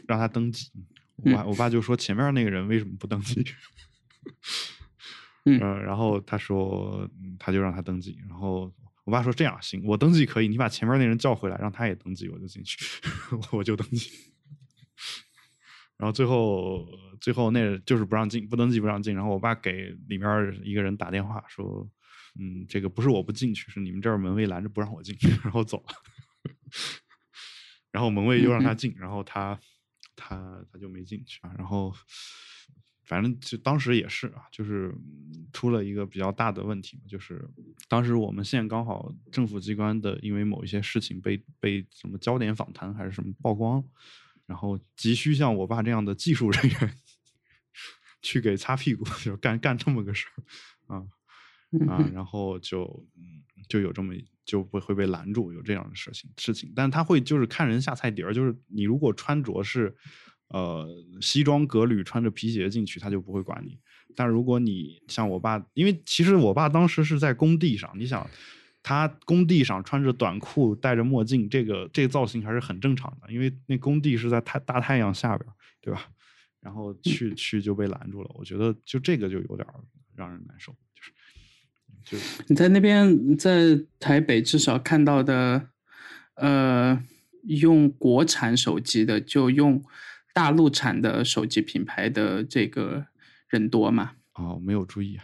[0.07, 0.71] 让他登记。
[1.17, 3.45] 我我爸就说前面那个人为什么不登记？
[5.45, 8.71] 嗯，然后他说他就让他登记，然后。
[9.03, 12.77] 我爸说：“这样行，我登记可以，你把前面那人叫回来，让他也登记，我就进去，
[13.51, 14.11] 我就登记。
[15.97, 16.87] 然后最后，
[17.19, 19.15] 最后那就是不让进，不登记不让进。
[19.15, 21.89] 然后我爸给里面一个人打电话说
[22.39, 25.93] ：‘嗯，这个不是我不进去，是你们这儿门卫拦着不让我进去。’然后走了。
[27.91, 29.59] 然后门卫又让他进，然后他
[30.15, 31.51] 他他就没进去啊。
[31.57, 31.91] 然后。”
[33.11, 34.95] 反正就当时也是啊，就是
[35.51, 37.45] 出了一个比较大的问题嘛，就是
[37.89, 43.83] 当时我们县刚好政府机关的因为某一些事情被被什么焦点访谈还是什么曝光，
[44.45, 46.95] 然后急需像我爸这样的技术人员
[48.23, 50.27] 去给擦屁股，就干干这么个事
[50.87, 51.05] 儿啊
[51.89, 54.13] 啊，然后就嗯就有这么
[54.45, 59.93] 就会会被拦住，有这样的事情事情，但他会就是看人下菜碟儿，就是你如果穿着是。
[60.53, 60.87] 呃，
[61.21, 63.77] 西装革履穿着皮鞋进去，他就不会管你。
[64.15, 68.29] 但如果你像我爸，因为其实我爸当时是在工地上，你想
[68.83, 76.09] 他工地上穿着短裤戴着墨镜，这个这个造型还是很正常的，因为那工地是在太大太阳下边，对吧？
[76.59, 79.67] 然后去去就被拦住了，我觉得就这个就有点
[80.15, 81.11] 让人难受，就是
[82.03, 85.69] 就你在那边在台北至少看到的，
[86.35, 87.01] 呃，
[87.43, 89.83] 用国产手机的就用
[90.33, 93.05] 大陆产的手机品牌的这个
[93.49, 94.13] 人多吗？
[94.35, 95.23] 哦，没有注意啊。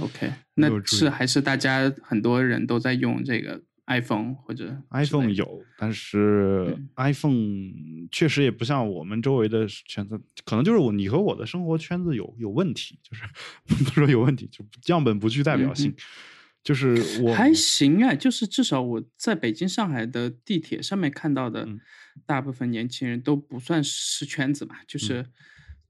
[0.00, 13.24] OK， 那是还是大家很多人都在用这个 iPhone 或者 iPhone 有，但是嗯 iPhone 确实也不像我们周围的圈子，可能就是我你和我的生活圈子有有问题，就是
[13.66, 15.96] 不是说有问题，就样本不具代表性，嗯
[16.62, 21.80] 就是我还行啊，就是至少我在北京、上海的地铁上面看到的嗯，
[22.26, 25.26] 大部分年轻人都不算是圈子嘛，就是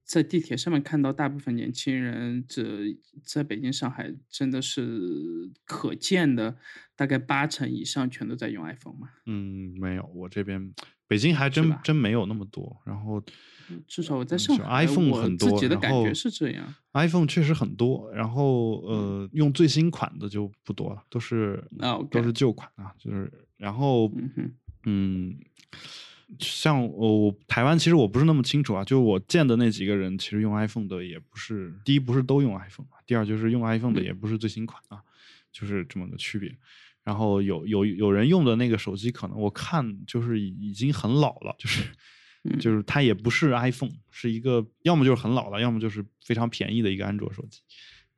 [0.05, 6.57] 在地铁上面看到大部分年轻人，这在北京、上海真的是可见的，
[6.97, 9.11] 大概八成以上全都在用 iPhone 嘛。
[9.27, 10.75] 嗯没有，我这边
[11.07, 13.23] 北京还真真没有那么多，然后
[13.87, 16.75] 至少我在上海 iPhone 很多，自己的感觉是这样。
[16.93, 21.63] iPhone 确实很多，然后呃，用最新款的就不多了，都是
[22.11, 24.55] 都是旧款啊，就是然后嗯，
[24.85, 25.39] 嗯，
[26.38, 35.03] 像我台湾其实我不是那么清楚啊，就我见的那几个人，其实用 iPhone 的也不是，第一不是都用 iPhone，啊第二就是用 iPhone 的嗯也不是最新款啊，
[35.53, 36.57] 就是这么个区别。
[37.05, 41.83] 然后有有有人用的那个手机，可能我看就是已已经很老了，就是
[42.45, 47.61] 嗯 就是它也不是 iPhone，是一个要么就是很老了，要么就是非常便宜的一个安卓手机。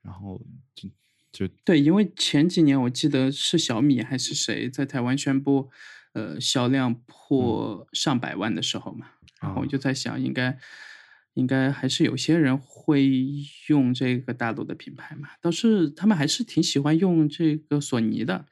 [0.03, 0.38] 然后
[0.74, 0.88] 就
[1.33, 5.70] 就对，因为前几年我记得是小米还是谁在台湾宣布，
[6.14, 9.07] 呃，销量破上百万的时候嘛，
[9.40, 10.59] 然后我啊就在想，应该
[11.35, 13.11] 应该还是有些人会
[13.68, 18.46] 用这个大陆的品牌嘛，倒是他们还是挺喜欢用这个索尼的，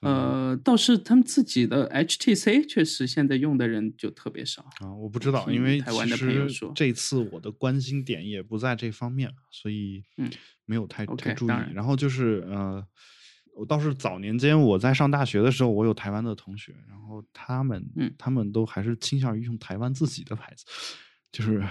[0.00, 4.62] 呃，倒是他们自己的 HTC 确实现在用的人就特别少。
[4.80, 10.30] 啊，我不知道，因为台湾的其实朋友说这次我的关心点也不在这方面，所以嗯。
[10.70, 11.72] 没有太太注意然。
[11.72, 12.86] 然后就是呃，
[13.58, 18.14] 我倒是早年间我在上大学的时候，我有台湾的同学，然后他们嗯。
[18.16, 20.64] 他们都还是倾向于用台湾自己的牌子，
[21.32, 21.62] 就是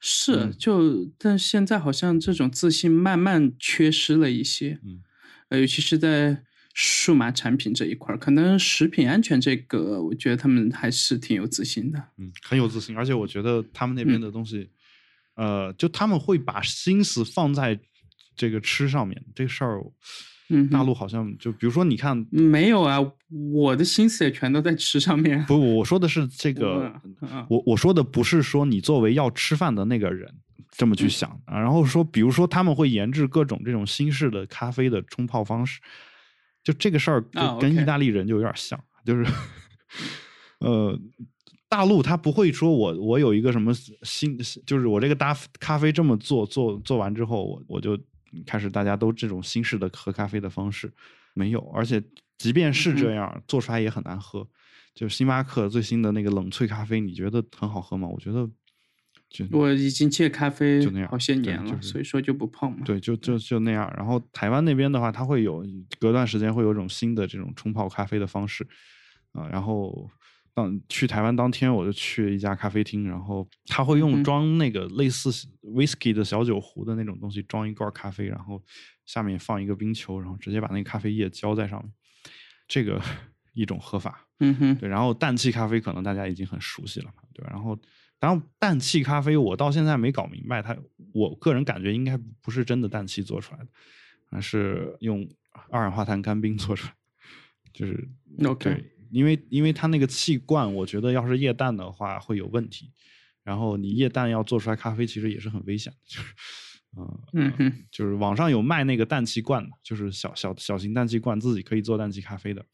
[0.00, 0.52] 是，嗯。
[0.56, 5.02] 就但现在好像这种自信慢慢缺失了一些，嗯，
[5.48, 11.98] 呃，尤其是在数码产品这一块儿，可能食品安全这个，我觉得他们还是挺有自信的。
[12.18, 14.20] 嗯很有自信，而且我觉得他们那边嗯。
[14.20, 14.70] 的东西，
[15.34, 17.80] 呃，就他们会把心思放在
[18.36, 19.82] 这个吃上面，这个事儿，
[20.50, 22.98] 嗯大陆好像就比如说你看没有啊，
[23.52, 25.44] 我的心思也全都在吃上面。
[25.44, 30.32] 不，我说的是这 个我啊，我我说的不是说你作为要吃饭的那个人
[30.70, 31.10] 这么去嗯。
[31.10, 35.80] 想啊，然后说，比如说他们会研制各种这种新式的咖啡的冲泡方式，
[36.62, 37.20] 就这个事儿
[37.60, 39.26] 跟、意大利人就有点像，就是
[40.60, 40.98] 呃，
[41.68, 47.98] 大陆他不会说我我有一个什么新，就是我这个搭咖啡这么做做做完之后，我我就
[48.46, 50.92] 开始大家都这种新式的喝咖啡的方式
[51.34, 52.02] 没有，而且
[52.36, 54.46] 即便是这嗯样，做出来也很难喝。
[54.94, 58.08] 就星巴克最新的那个冷萃咖啡，你觉得很好喝吗？
[58.08, 58.50] 我觉得
[59.30, 62.78] 就我已经戒咖啡就那样好些年了，就是所以说就不碰嘛。
[62.84, 63.92] 对，就就就那样。
[63.96, 65.64] 然后台湾那边的话，它会有
[66.00, 68.66] 隔段时间会有一种新的这种冲泡咖啡的方式
[69.32, 70.10] 啊、然后
[70.58, 75.30] 当去台湾当天，我就去一家咖啡厅，然后他会用嗯装那个类似
[75.62, 78.60] whisky 的小酒壶的那种东西装一罐咖啡，然后
[79.06, 81.92] 下面放一个冰球，然后直接把那个咖啡液浇在上面，
[82.66, 83.00] 这个
[83.52, 84.26] 一种喝法。
[84.40, 87.50] 嗯哼，对，然后氮气咖啡可能大家已经很熟悉了嘛，对吧？
[87.52, 87.78] 然后，
[88.20, 90.76] 然后氮气咖啡我到现在没搞明白，它
[91.12, 93.68] 我个人感觉应该不是真的氮气做出来的，
[94.30, 95.28] 而是用
[95.70, 96.94] 二氧化碳干冰做出来，
[97.72, 102.92] 就是嗯 OK 对，因为因为它那个气罐，我觉得要是液氮的话会有问题，
[103.42, 106.34] 然后你液氮要做出来咖啡，其实也是很危险的，就是。
[106.96, 112.64] 呃嗯哼，就是网上有卖那个氮气罐的，就是小小小型氮气罐，自己可以做氮气咖啡的。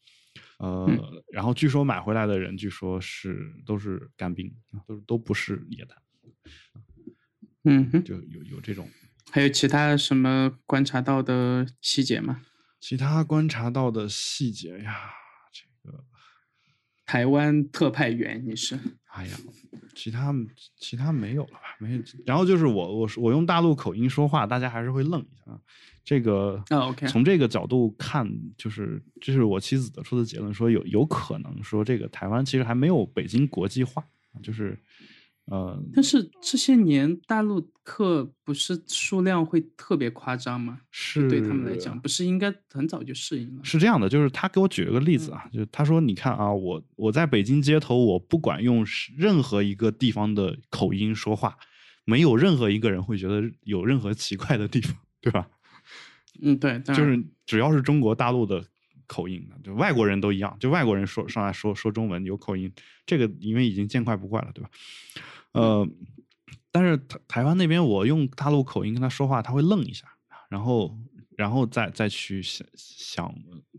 [0.57, 0.97] 呃，嗯
[1.33, 5.97] 然后据说买回来的人，据说是都是干冰，啊都都不是液氮，
[7.65, 8.89] 嗯哼，就有有这种。
[9.31, 12.41] 还有其他什么观察到的细节吗？
[12.79, 15.24] 其他观察到的细节呀，这个，
[17.05, 18.77] 台湾特派员你是？
[19.05, 19.37] 哎呀，
[19.95, 20.33] 其他
[20.75, 21.77] 其他没有了吧？
[21.79, 22.01] 没有。
[22.25, 25.59] 然后就是我我我用大陆口音说话，大家还是会愣一下啊。
[26.03, 26.63] 这个
[27.07, 34.05] 从这个角度看，就是这是我妻子得出的结论，说有有可能说这个台湾其实还没有北京国际化，
[34.43, 34.77] 就是
[35.45, 40.79] 呃，但是这些年大陆客不是数量会特别夸张吗？
[40.89, 43.63] 是对他们来讲，不是应该很早就适应了？
[43.63, 48.83] 是这样的，就是他给我举了个例子啊，就是他说，你看啊，我我在北京街头，我不管用
[49.15, 51.55] 任何一个地方的口音说话，
[52.05, 55.47] 没有任何一个人会觉得有任何奇怪的地方，对吧？
[56.41, 58.65] 嗯，对，就是只要是中国大陆的
[59.05, 62.73] 口音，就外国人都一样，就外国人说上来说说中文有口音，
[63.05, 64.69] 这个因为已经见怪不怪了，对吧？
[65.55, 65.87] 呃，
[66.71, 70.05] 但是台台湾那边，我用大陆口音跟他说话，他会愣一下，
[70.49, 70.97] 然后，
[71.37, 73.33] 然后再再去想想，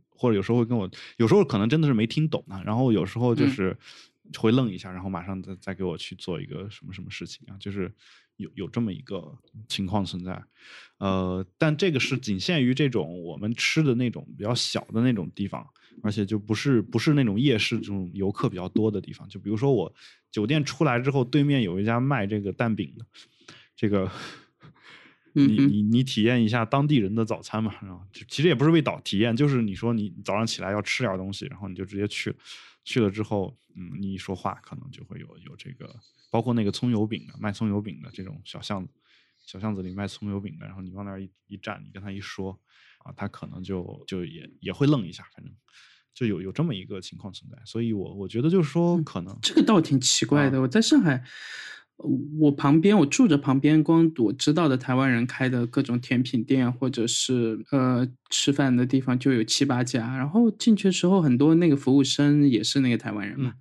[0.09, 3.77] 或者有时候会跟我，有时候可能真的是没听懂呢，然后有时候就是
[4.39, 7.95] 会愣一下，然后马上再再给我去做一个什么什么事情啊，就是
[8.37, 9.37] 有有这么一个
[9.69, 10.43] 情况存在，
[10.99, 15.67] 呃，但这个是仅限于这种我们吃的那种比较小的那种地方。
[16.03, 19.93] 而且就不是不是那种夜市这种游客比较多的地方，就比如说我
[20.31, 23.07] 酒店出来之后，对面有一家卖这个蛋饼的，
[23.75, 24.11] 这个，
[25.33, 32.37] 你你你体验一下当地人的早餐嘛，然后其实也不是为导体验，就是你说你早上起来要吃点东西，然后你就直接去了，
[32.85, 35.95] 去了之后，嗯，你一说话可能就会有有这个，
[36.31, 38.93] 包括那个葱油饼的卖葱油饼的这种小巷子，
[39.45, 42.59] 小巷子里卖葱油饼的，然后你往那儿一一站，你跟他一说。
[43.07, 45.55] 啊，他可能就就也也会愣一下，反正
[46.13, 50.61] 就有有这么一个情况存在，所以我我觉得就是说，可能这个倒挺奇怪的。
[50.61, 51.23] 我在上海，
[52.41, 63.51] 我旁边我住着旁边，光我知道的台湾人开的各种甜品店或者是呃吃饭的地方就有七八家，然后进去的时候，很多那个服务生也是那个台湾人嘛。
[63.51, 63.61] 嗯，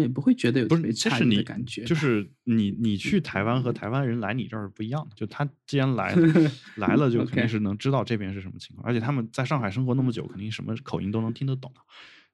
[0.00, 1.84] 也不会觉得有特别差异的感觉。
[1.84, 5.16] 就是你，你去台湾和台湾人来你这儿不一样的。
[5.16, 8.86] 就他既然来了 来了，就肯定是能知道这边是什么情况。
[8.86, 11.72] 而且他们在上海生活那么久，肯定什么口音都能听得懂。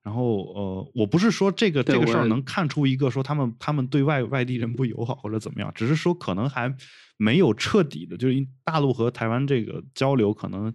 [0.03, 6.75] 然后，呃，我不是说这个这个事儿能看出一个说他们他们对外外地人不友好或者怎么样，只是说可能还
[7.17, 10.75] 没有彻底的，就是大陆和台湾这个交流可能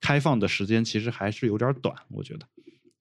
[0.00, 2.46] 开放的时间其实还是有点短，我觉得。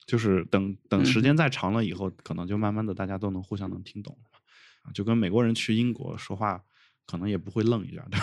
[0.07, 4.39] 就是等等时间再长了以后，可能就慢慢的大家都能互相能听懂了，
[4.83, 6.63] 啊，就跟美国人去英国说话，
[7.05, 8.17] 可能也不会愣一下的。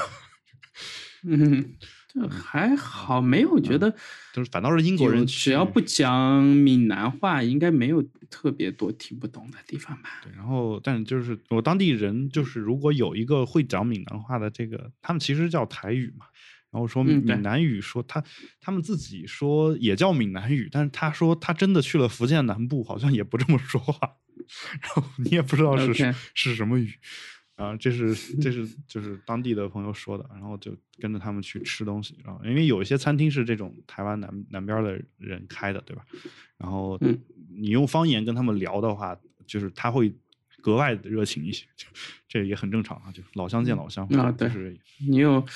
[1.27, 1.77] 嗯，
[2.09, 3.95] 这还好，没有觉得，
[4.33, 10.21] 就是反倒是英国人，只要不讲闽南话，应该没有特别多听不懂的地方吧？
[10.23, 16.27] 对，然后但就是我当地人，就是如果有一个会讲闽南话的，这个他们其实叫台语嘛。
[16.75, 18.21] 然后说闽南语，说他
[18.61, 23.97] 他们自己说也叫闽南语，但是他说他真的去了福建南部，好像也不这么说话。
[24.83, 26.93] 然后你也不知道是是什么语
[27.55, 36.05] 啊，这是这是就是当地的朋友说的，然后就跟着他们去吃东西，然后因为有一些餐厅是这种台湾南南边的人开的，对吧？
[36.59, 36.99] 然后
[37.57, 40.13] 你用方言跟他们聊的话，就是他会
[40.61, 41.65] 格外的热情一些，
[42.27, 44.49] 这也很正常啊，就老乡见老乡啊，对，
[45.09, 45.47] 你有。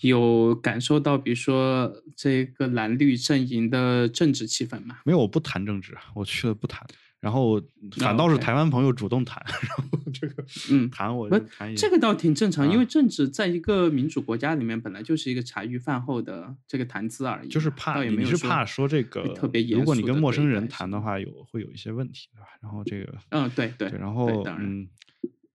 [0.00, 4.98] 有感受到，比如说这个蓝绿阵营的政治气氛吗？
[5.04, 6.86] 没有，我不谈政治，我去了不谈。
[7.18, 7.60] 然后
[7.98, 17.48] 反倒是台湾朋友主动谈， 然后这个嗯谈我谈这个倒挺正常，因为政治在一个民主国家里面本来就是一个茶余饭后的这个谈资而已。
[17.48, 22.46] 就是怕你是怕说这个特别如果你跟陌生人谈的话，有会有一些问题，对吧？
[22.60, 24.86] 然后这个嗯对对，然后嗯。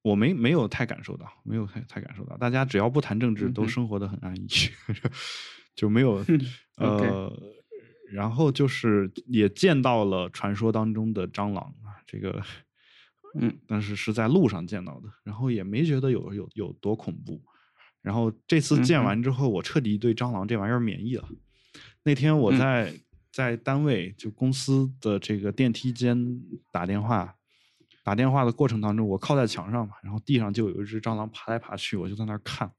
[0.04, 4.48] 我没没有太感受到，没有太太感受到，大家只要不谈政治，都生活的很安逸，
[5.76, 6.26] 就没有
[6.78, 7.32] 呃，
[8.12, 12.42] 然后就是也见到了传说当中的蟑螂啊，这个
[13.40, 17.40] 嗯，但是是在路上见到的，然后也没觉得有有有多恐怖，
[18.02, 21.30] 然后这次见完之后，我彻底对蟑螂这玩意儿免疫了。
[22.04, 22.92] 那天我在
[23.32, 27.36] 在单位就公司的这个电梯间打电话。
[28.04, 32.72] 打电话的过程当中，我靠在墙上嘛，然后地上就有一只蟑螂爬来爬去，我就在那儿看，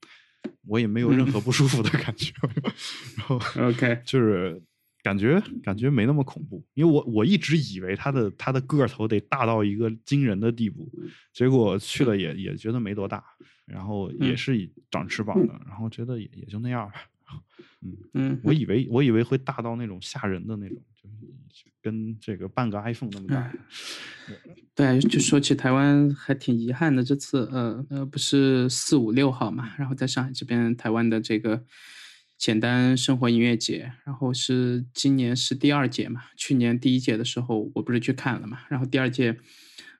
[0.66, 2.32] 我也没有任何不舒服的感觉。
[3.16, 4.60] 然后，OK， 就是
[5.02, 10.90] 感觉感觉没那么恐怖，因为我我一直以为它的它的个头得大到一个惊人的地步，
[11.32, 13.22] 结果去了也也觉得没多大，
[13.64, 16.94] 然后也是长翅膀的，然后觉得也也就那样吧。
[17.80, 21.16] 嗯嗯，我以为我以为会大到那种吓人的那种，就是
[21.82, 23.52] 跟这个半个 iPhone 那么大。
[24.74, 31.64] 对，就说起台湾还挺遗憾的，这次呃呃不是四五六号嘛，然后在上海这边台湾的这个
[32.38, 39.36] 简单生活音乐节，然后是今年是第二届嘛，去年第一届的时候我不是去看了嘛，然后第二届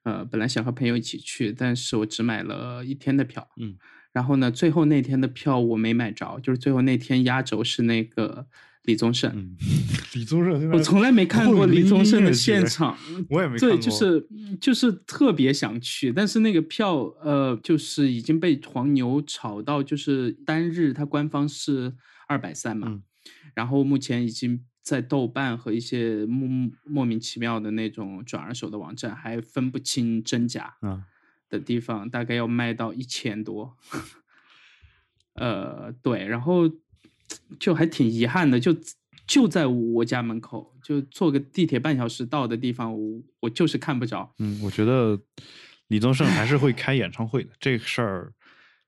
[0.05, 3.77] 呃本来想和朋友一起去，但是我只买了一天的票，嗯。
[4.13, 8.47] 然后呢，最后那天的票我没买着，就是最后那天压轴是那个
[8.85, 9.31] 李宗盛。
[9.35, 9.57] 嗯，
[10.15, 12.97] 李宗盛我从来没看过李宗盛的现场，
[13.31, 13.77] 我也没看过。
[13.77, 14.29] 对，就是
[14.61, 21.95] 就是特别想去，但是那个票呃，就是已经被黄牛炒到，就是单日它官方是
[22.27, 23.03] 二百三嘛，嗯
[23.55, 31.05] 然后目前已经在豆瓣和一些莫莫名其妙的那种转二手的网站还分不清真假啊，
[31.51, 33.77] 的地方，大概要卖到一千多。
[35.37, 36.63] 呃，对，然后
[37.59, 38.75] 就还挺遗憾的，就
[39.27, 44.33] 就在我家门口，就坐个地铁半小时到的地方，我我就是看不着。
[44.39, 45.19] 嗯，我觉得
[45.89, 48.33] 李宗盛还是会开演唱会的，这个事儿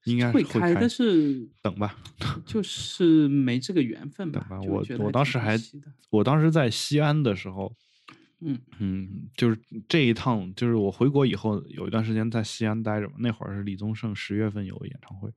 [0.05, 1.97] 应该是会开，但是等吧，
[2.45, 4.47] 就是没这个缘分吧。
[4.51, 5.59] 等吧，我觉得我当时还
[6.11, 7.75] 我当时在西安的时候，
[8.41, 9.59] 嗯嗯，就是
[9.89, 15.31] 这一趟，就是我回国以后有一段时间在西安待着嘛，那会儿是李宗盛十月份有演唱会，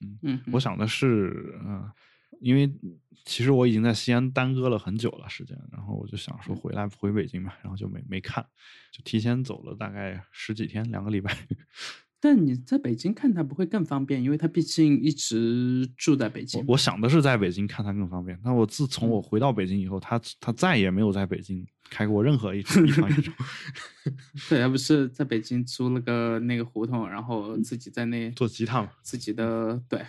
[0.00, 1.90] 嗯嗯，我想的是，嗯、
[2.40, 2.70] 因为
[3.24, 8.44] 其实我已经在西安耽搁了很久了时间，然后我就想嗯说回来回北京嘛，然后就没没看，
[8.92, 11.36] 就提前走了大概十几天，两个礼拜。
[12.20, 16.72] 但你在北京看他不会更方便，因为他毕竟一直住在北京我。
[16.72, 24.12] 我想的是在北京看他更方便，但我自从我回到北京以后，他他再也没有在北京开过任何一场一场演唱会，
[24.48, 28.90] 对，他不是在北京租了个那个胡同，然后自己在那做吉他嘛。
[29.02, 30.02] 自己的对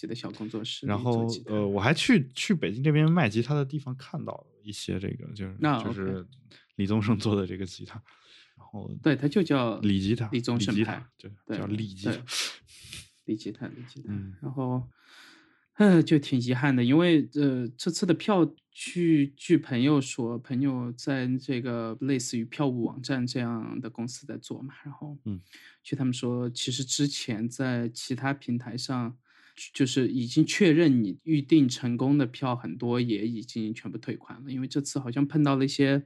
[0.00, 6.26] 己的小工作室然后呃，我还去去北京这边卖吉他的地方看到一些这个，就是、那就是
[6.76, 8.00] 李宗盛做的这个吉他，
[8.56, 11.10] 然后对，他就叫李吉他，李宗盛派吉他，
[11.46, 12.12] 对叫李吉他。
[13.24, 14.12] 李吉他，李吉他。
[14.12, 14.88] 嗯然后，
[15.74, 25.40] 呃，就挺遗憾的，因为呃，这次的票，据据朋友说，朋友在这个类似于票务网站这样的公司在做嘛，然后，嗯，
[25.82, 29.16] 据他们说，其实之前在其他平台上。
[29.74, 36.02] 就是已经确认你预定成功的票很多也已经全部退款了，因为这次好像碰到了一些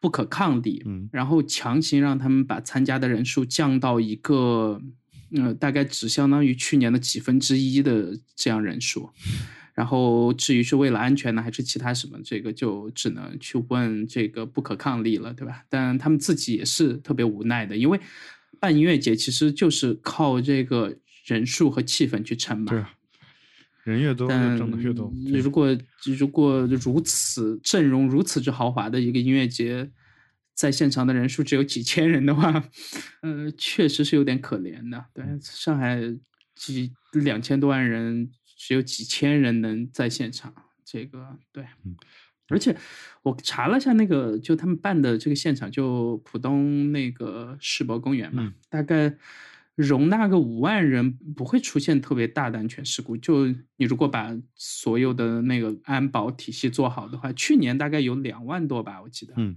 [0.00, 4.80] 不可抗力，嗯然后强行让他们把参加的人数降到一个，
[5.32, 9.10] 呃，大概只相当于去年的几分之一的这样人数。
[9.74, 15.64] 然后至于是为了安全呢，还是其他什么，这个就只能去问这个不可抗力了，对吧？
[15.68, 18.00] 但他们自己也是特别无奈的，因为
[18.58, 20.96] 办音乐节其实就是靠这个
[21.26, 22.72] 人数和气氛去撑嘛。
[22.72, 22.90] 对啊，
[23.84, 25.12] 人越多就但挣的越多。
[25.42, 25.76] 如果
[26.18, 29.90] 如果如此阵容如此之豪华的一个音乐节，
[30.54, 32.64] 在现场的人数只有几千人的话，
[33.20, 35.04] 呃，确实是有点可怜的。
[35.12, 36.00] 对，上海
[36.54, 40.54] 几两千多万人，只有几千人能在现场，
[40.84, 41.64] 这个对。
[41.84, 41.96] 嗯
[42.48, 42.76] 而且
[43.24, 49.12] 我查了一下，那个就他们办的这个现场，就浦东那个世博公园嘛，嗯大概
[49.76, 53.16] 容纳个五万人，不会出现特别大的安全事故。
[53.16, 53.46] 就
[53.76, 59.34] 你如果把所有的那个安保体系做好的话，去年大概有两万多吧，我记得。
[59.36, 59.54] 嗯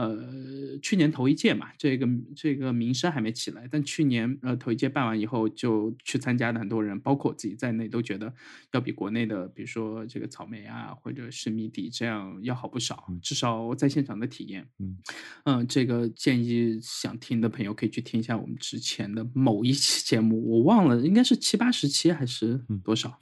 [0.00, 8.32] 呃，去年头一届嘛，这个这个名声还没起来，但去年呃头一届办完以后，就去参加的很多人，包括我自己在内，都觉得
[8.72, 14.66] 要比国内的，比如说这个草莓啊，或者是谜底这样要好不少，嗯至少在现场的体验。
[14.78, 14.96] 嗯
[15.44, 23.18] 嗯，这个建议想听的朋友可以去听一下我们之前的某一期节目，我忘了，应该是七八十期还是嗯多少？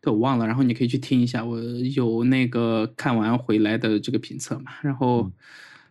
[0.00, 0.46] 对，我忘了。
[0.46, 5.32] 然后你可以去听一下，我有那个看完回来的这个评测嘛，然后嗯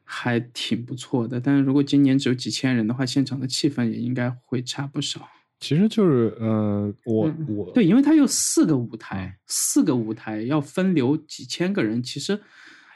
[0.05, 1.41] 还挺不错的。
[1.41, 5.27] 但是如果今年只有几千人的话，现场的气氛也应该会差不少。
[5.59, 12.39] 其实就是呃，我嗯我对，因为它有四个舞台，嗯四个舞台要分流几千个人，其实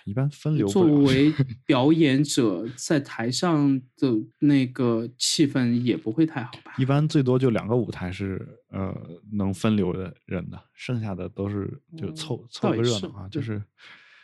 [0.05, 1.33] 一般分流作为
[1.65, 6.73] 表演者在台上的那个气氛也不会太好吧？
[6.77, 8.93] 一般最多就两个舞台是呃
[9.31, 11.65] 能分流的人的，剩下的都是
[11.97, 13.63] 就嗯凑凑个热闹啊，就对是。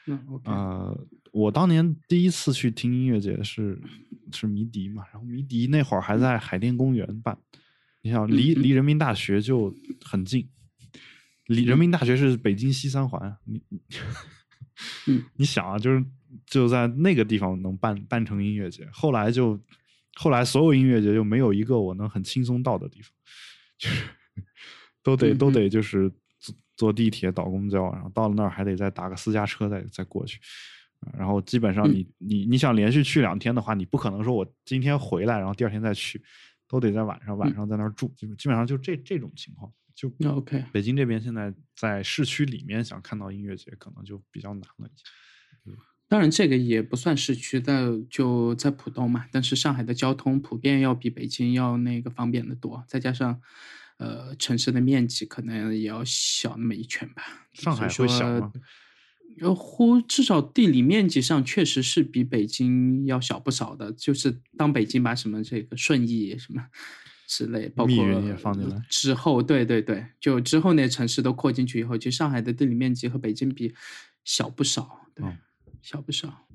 [0.07, 3.81] 嗯，OK，呃，我当年第一次去听音乐节是
[4.31, 7.37] 是迷笛嘛，然后迷笛那会儿还在海淀公园办，
[8.01, 8.63] 你想离嗯。
[8.63, 10.47] 离人民大学就很近，
[11.47, 13.61] 离人民大学是北京西三环，你
[15.37, 16.05] 你想啊，就是
[16.45, 19.59] 就在那个地方能办办成音乐节，后来就
[20.15, 23.11] 后来所有音乐节就没有一个我能很轻松到的地方，
[23.77, 24.03] 就是
[25.01, 26.11] 都得都得就是
[26.75, 30.39] 坐坐地铁倒公交，然后到了那儿还得再打个私家车再再过去。
[30.99, 36.21] 啊然后基本上嗯你你你想连续去两天的话，你不可能说我今天回来，然后第二天再去，
[36.67, 39.71] 都得在晚上晚嗯上在那儿住，基本基本上就这这种情况。
[39.93, 45.75] 就那 OK 北京这边现在在市区里面想看到音乐节，可能就比较难了已经。
[46.07, 49.25] 当然，这个也不算市区的，就在浦东嘛。
[49.31, 53.41] 但是上海的交通普遍要比北京要那个方便的多，再加上，
[53.97, 57.23] 呃，城市的面积可能也要小那么一圈吧。
[57.53, 58.51] 上海说会小吗？
[59.41, 63.91] 呃，呼，至少地理面积上确实是比北京要小不少的。
[63.91, 66.65] 就是当北京把什么这个顺义什么
[67.27, 73.73] 之类，包括密云也放进来之后，对对对，就之后那些城市都扩进去以后，其实上海的地理面积和北京比
[74.23, 75.37] 小不少，对，嗯
[75.81, 76.47] 小不少。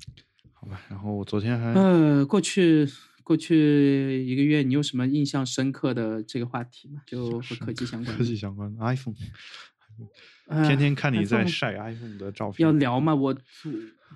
[0.54, 0.80] 好吧。
[0.88, 2.88] 然后我昨天还呃，过去
[3.30, 7.00] 过去一个月，你有什么印象深刻的这个话题吗？
[7.06, 8.24] 就和科技相关科。
[8.24, 9.14] 技相关的 iPhone，
[10.48, 13.14] 呃 天天看你在晒 iPhone 的照片，要聊吗？
[13.14, 13.32] 我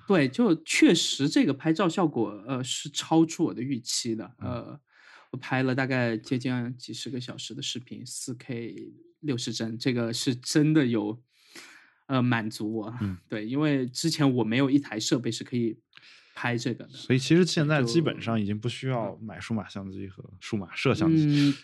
[0.08, 4.34] 对，就确实这个拍照效果，呃，是超出我的预期的。
[4.40, 4.80] 嗯呃，
[5.30, 8.74] 我拍了大概接近几十个小时的视频，四 K
[9.20, 11.22] 六十帧，这个是真的有，
[12.08, 12.98] 呃，满足我。
[13.00, 15.78] 嗯对，因为之前我没有一台设备是可以
[16.34, 16.90] 拍这个的。
[16.90, 21.54] 所以其实现在基本上已经不需要买数码相机和数码摄像机，嗯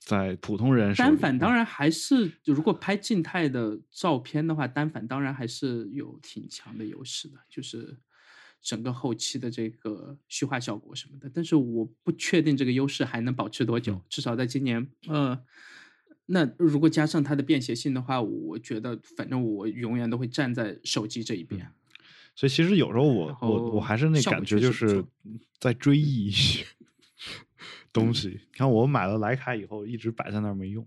[0.00, 7.98] 在普通人单反当然还是，如果拍静态的照片的话，单反当然还是有挺强的优势的，就是
[8.62, 11.30] 整个后期的这个虚化效果什么的。
[11.32, 15.38] 但是我不确定这个优势还能保持多久，嗯至少在今年，呃，
[16.24, 21.70] 那如果加上它的便携性的话，我觉得反正我永远都会站在手机这一边。
[22.34, 25.04] 所以其实有时候我我我还是那感觉就是
[25.58, 26.64] 在追忆一些
[27.92, 28.28] 东西。
[28.28, 30.86] 你看我买了徕卡以后，一直摆在那儿没用，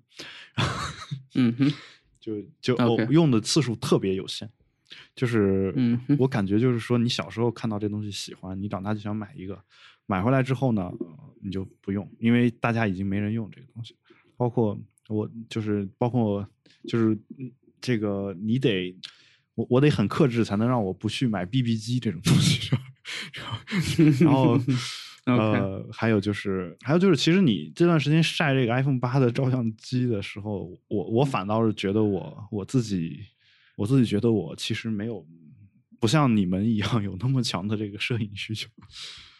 [1.36, 1.72] 嗯哼，
[2.20, 4.50] 就就我用的次数特别有限。
[5.16, 5.74] 就是
[6.20, 9.60] 我感觉就是说，你小时候看到这东西喜欢，你长大就想买一个，
[10.06, 13.96] 买回来之后呢，呃你就不用，因为大家已经没人用这个东西。
[14.38, 14.78] 包括
[15.08, 16.48] 我，就是包括
[16.88, 18.96] 就是嗯这个，你得
[19.56, 22.70] 我我得很克制，才能让我不去买 BB 机这种东西。
[24.24, 24.60] 然后，
[25.26, 33.20] 呃，还有就是，还有就是，其实你这段时间晒这个 iPhone 八的照相机的时候，我我反倒是觉得我我自己，
[33.76, 35.26] 我自己觉得我其实没有
[35.99, 38.70] 不像你们一样有那么强的这个摄影需求。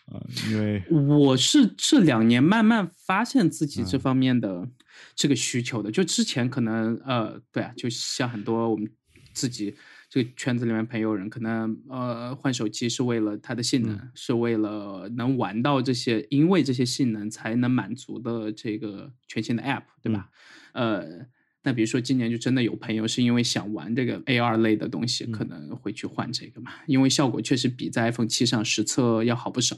[0.06, 4.70] 啊、因为我是这两年慢慢发现自己这嗯方面的
[5.16, 5.90] 这个需求的。
[5.90, 8.86] 就之前可能呃，对啊，就像很多我们
[9.32, 9.74] 自己
[10.14, 20.30] 这个圈子里面朋友人，可能呃换手机是为了它的性能，嗯是为了能玩到这些，因为这些性能才能满足的这个全新的 App，对吧？
[20.74, 21.26] 呃。
[21.66, 29.78] 那比如说，今年就真的有朋友是因为想玩这个 AR 类的东西，可能会去换这个嘛，因为效果确实比在 iPhone 七上实测要好不少。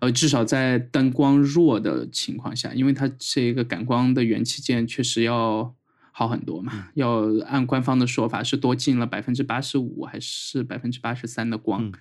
[0.00, 5.74] 呃，至少在灯光弱的情况下，因为它这个感光的元器件确实要
[6.20, 11.86] 好很多嘛，要按官方的说法是多进了百分之八十五还是百分之八十三的光。
[11.86, 11.92] 嗯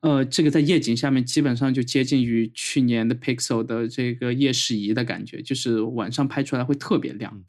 [0.00, 7.42] 呃，这个在夜景下面基本上就接近于去年的 Pixel 的这个夜视仪的感觉，就是晚上拍出来会特别亮。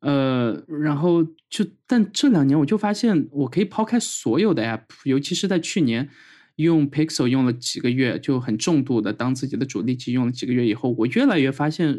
[0.00, 6.08] 呃，然后就，但这两年我就发现，我可以抛开所有的 app，尤其是在去年
[6.56, 11.96] 用 Pixel 用了几个月，就很重度的当自己的主力机用了几个月以后，我越来越发现，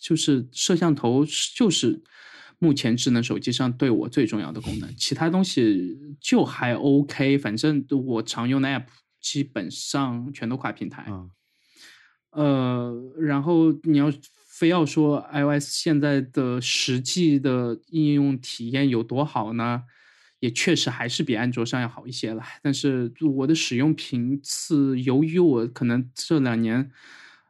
[0.00, 1.24] 就是摄像头
[1.56, 2.02] 就是
[2.62, 8.84] 目前智能手机上对我最重要的功能，其他东西就还 OK，反正我常用的 app
[9.20, 11.02] 基本上全都跨平台。
[11.02, 11.26] 啊，
[12.30, 14.12] 呃，然后你要
[14.46, 19.82] 非要说 iOS 现在的实际的应用体验有多好呢？
[20.38, 22.44] 也确实还是比安卓上要好一些了。
[22.62, 26.90] 但是我的使用频次，由于我可能这两年，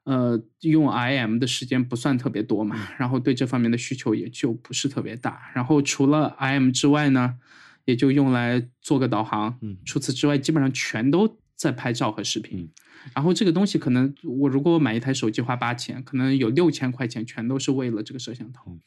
[0.05, 5.51] 呃，用 IM 的时间不算特别多嘛，然后对这方面的需求也就不是特别大。
[5.55, 7.37] 然后除了 IM 之外呢，
[7.85, 9.59] 也就用来做个导航。
[9.61, 12.59] 嗯除此之外，基本上全都在拍照和视频。
[12.61, 12.69] 嗯
[13.15, 18.79] 然后这个东西可能我如果我买一台手机花八千，可能有六千块钱全都是为了这个摄像头。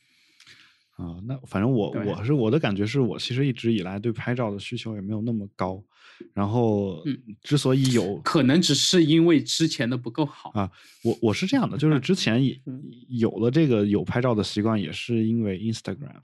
[0.96, 5.84] 啊，那反正我我是我的感觉是我其实一直以来对拍照的需求也没有那么高，
[6.34, 10.52] 然后嗯之所以有可能只是因为之前的不够好。
[10.54, 10.72] 啊，
[11.04, 16.16] 我我是这样的，就是之前也 嗯有了这个有拍照的习惯，也是因为 Instagram，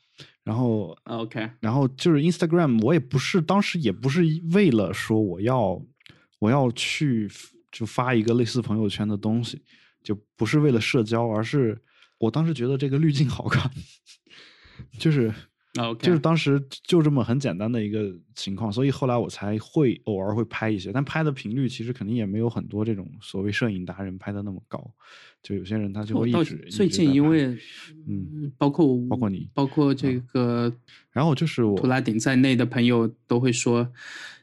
[0.45, 5.82] 然后 OK，然后就是 Instagram，我也不是当时也不是为了说我要
[6.39, 7.30] 我要去
[7.74, 9.61] 就发一个类似朋友圈的东西，
[10.01, 11.78] 就不是为了社交，而是
[12.17, 13.69] 我当时觉得这个滤镜好看，
[15.02, 15.34] 就是。
[16.02, 24.86] 就是当时就这么很简单的一个情况，所以后来我才会偶尔会拍一些，但拍的频率其实肯定也没有很多这种所谓摄影达人拍的那么高。
[25.41, 27.58] 就有些人他就会一直最近因为
[28.06, 30.76] 嗯，包括包括你包括这个
[31.14, 33.89] 然后就是我图拉顶在内的朋友都会说，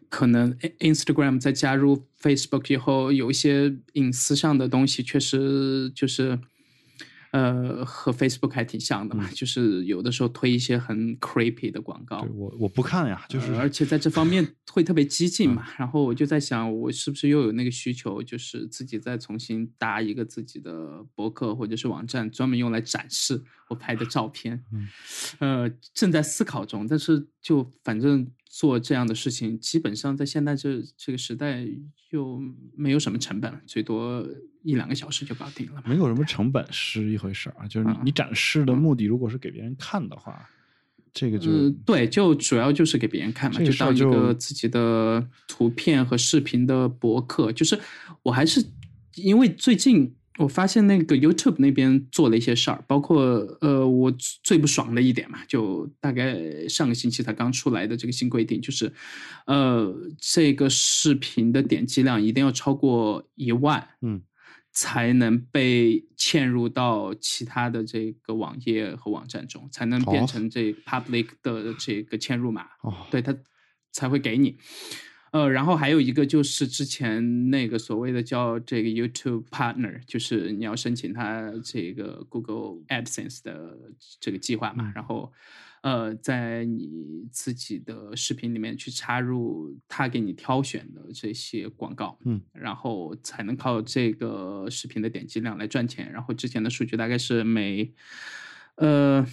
[0.09, 6.39] 可能 Instagram 在加入 Facebook 以后，有一些隐私上的东西确实就是
[7.33, 12.27] 呃，和 Facebook 还挺像的嘛， 就是有的时候推一些很 creepy 的广告。
[12.35, 15.67] 我我不看呀，就是而且在这方面 会特别激进嘛。
[15.77, 24.65] 然后我就在想，我是不是又有那个需求，就是自己再重新搭一个自己的博客或者是网站，专门用来展示我拍的照片。
[24.73, 24.89] 嗯，
[25.39, 28.27] 呃，正在思考中，但是就反正。
[28.49, 31.67] 做这样的事情，基本上在现在这这个时代
[32.11, 32.41] 又
[32.75, 34.27] 没有什么成本，最多
[34.63, 35.83] 一两个小时就搞定了。
[35.87, 40.49] 没有什么成本是一回事儿啊，就是你你展示的目的如果是给别人看的话，
[41.13, 47.53] 这个就对，就主要就是给别人看嘛，就当一个自己的图片和视频的博客。
[47.53, 47.79] 就是
[48.23, 48.65] 我还是
[49.15, 50.15] 因为最近。
[50.39, 53.21] 我发现那个 YouTube 那边做了一些事儿，包括
[53.61, 54.11] 呃，我
[54.43, 58.93] 最不爽的一点嘛，就大概上个星期才刚出来的这个新规定，就是，
[59.47, 64.23] 呃，这个视频的点击量一定要超过一万，嗯，
[64.73, 73.37] 才能被嵌入到其他的这个网页和网站中，才能变成这 public 的这个嵌入码，哦，对，它
[73.91, 74.57] 才会给你。
[75.31, 83.77] 呃，然后还有一个就是之前那个所谓的叫这个 YouTube Partner，就是你要申请他这个 Google AdSense 的
[84.19, 85.31] 这个计划嘛，然后
[85.83, 96.11] 呃，在你自己的视频里面去插入他给你挑选的这些广告，嗯，然后才能靠这个视频的点击量来赚钱。
[96.11, 97.93] 然后之前的数据大概是每
[98.77, 99.27] 呃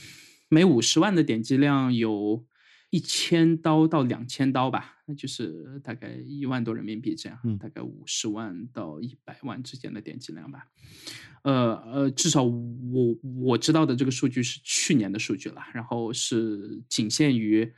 [0.49, 2.43] 每五十万的点击量有。
[2.95, 10.65] 一千刀到两千刀吧，那就是大概一万多人民币这样，大概五十万到一百万之间的点击量吧。
[11.43, 17.69] 呃呃，至少我我知道的这个数据是去年的数据了，然后是仅限于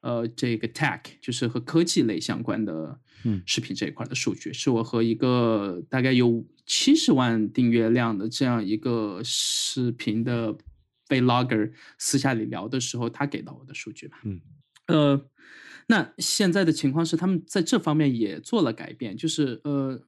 [0.00, 2.98] 呃这个 tech，就是和科技类相关的
[3.46, 10.52] 视频这一块的数据，是我和一个大概有七十万订阅量的这样一个视频的
[11.06, 14.20] 被 logger 私下里聊的时候，他给到我的数据吧。
[14.24, 14.40] 嗯。
[14.86, 15.26] 呃，
[15.86, 20.00] 那现在的情况是，他们在这方面也做了改变，就是呃，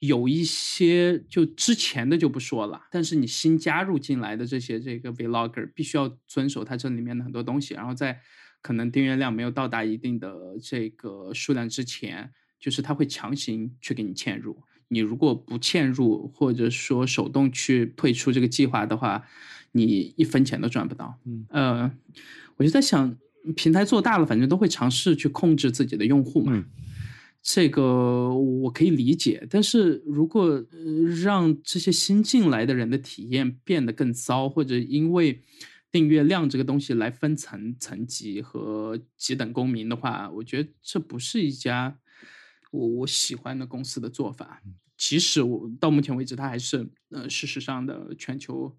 [0.00, 8.20] 有一些就之前的就不说了，但是你新加入进来的这些这个 vlogger 必须要遵守它这里面的很多东西，然后在
[8.60, 19.26] 可能订阅量没有到达一定的这个数量之前，就是他会强行去给你嵌入，你如果不嵌入或者说手动去退出这个计划的话，
[19.72, 21.18] 你一分钱都赚不到。
[21.24, 21.92] 嗯，呃，
[22.56, 23.16] 我就在想。
[23.56, 26.64] 平台做大了，反正都会尝试去控制自己的用户嘛，
[27.42, 29.46] 这个我可以理解。
[29.48, 30.62] 但是如果
[31.22, 35.42] 让这些新进来的人的体验变得更糟，或者因为
[35.90, 41.98] 订阅量这个东西来分层层级和几等公民的话，我觉得这不是一家
[42.70, 44.62] 我我喜欢的公司的做法。
[44.96, 48.76] 即使我到目前为止，它还是呃事实上的全球。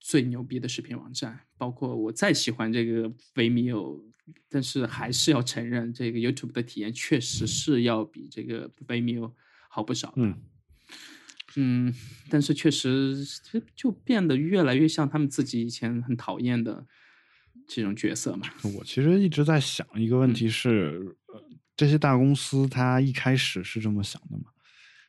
[0.00, 4.00] 最牛逼的视频网站，包括我再喜欢这个 Vimeo，
[4.48, 9.32] 但是还是要承认，这个 YouTube 的体验确实是要比这个 Vimeo
[9.68, 10.12] 好不少。
[10.16, 10.36] 嗯，
[11.56, 11.94] 嗯，
[12.28, 13.16] 但是确实
[13.50, 16.86] 就就变得越来越像他们自己以前很讨厌的
[17.66, 18.48] 这种角色嘛。
[18.62, 21.42] 我其实一直在想一个问题是，呃，
[21.76, 24.44] 这些大公司它一开始是这么想的嘛？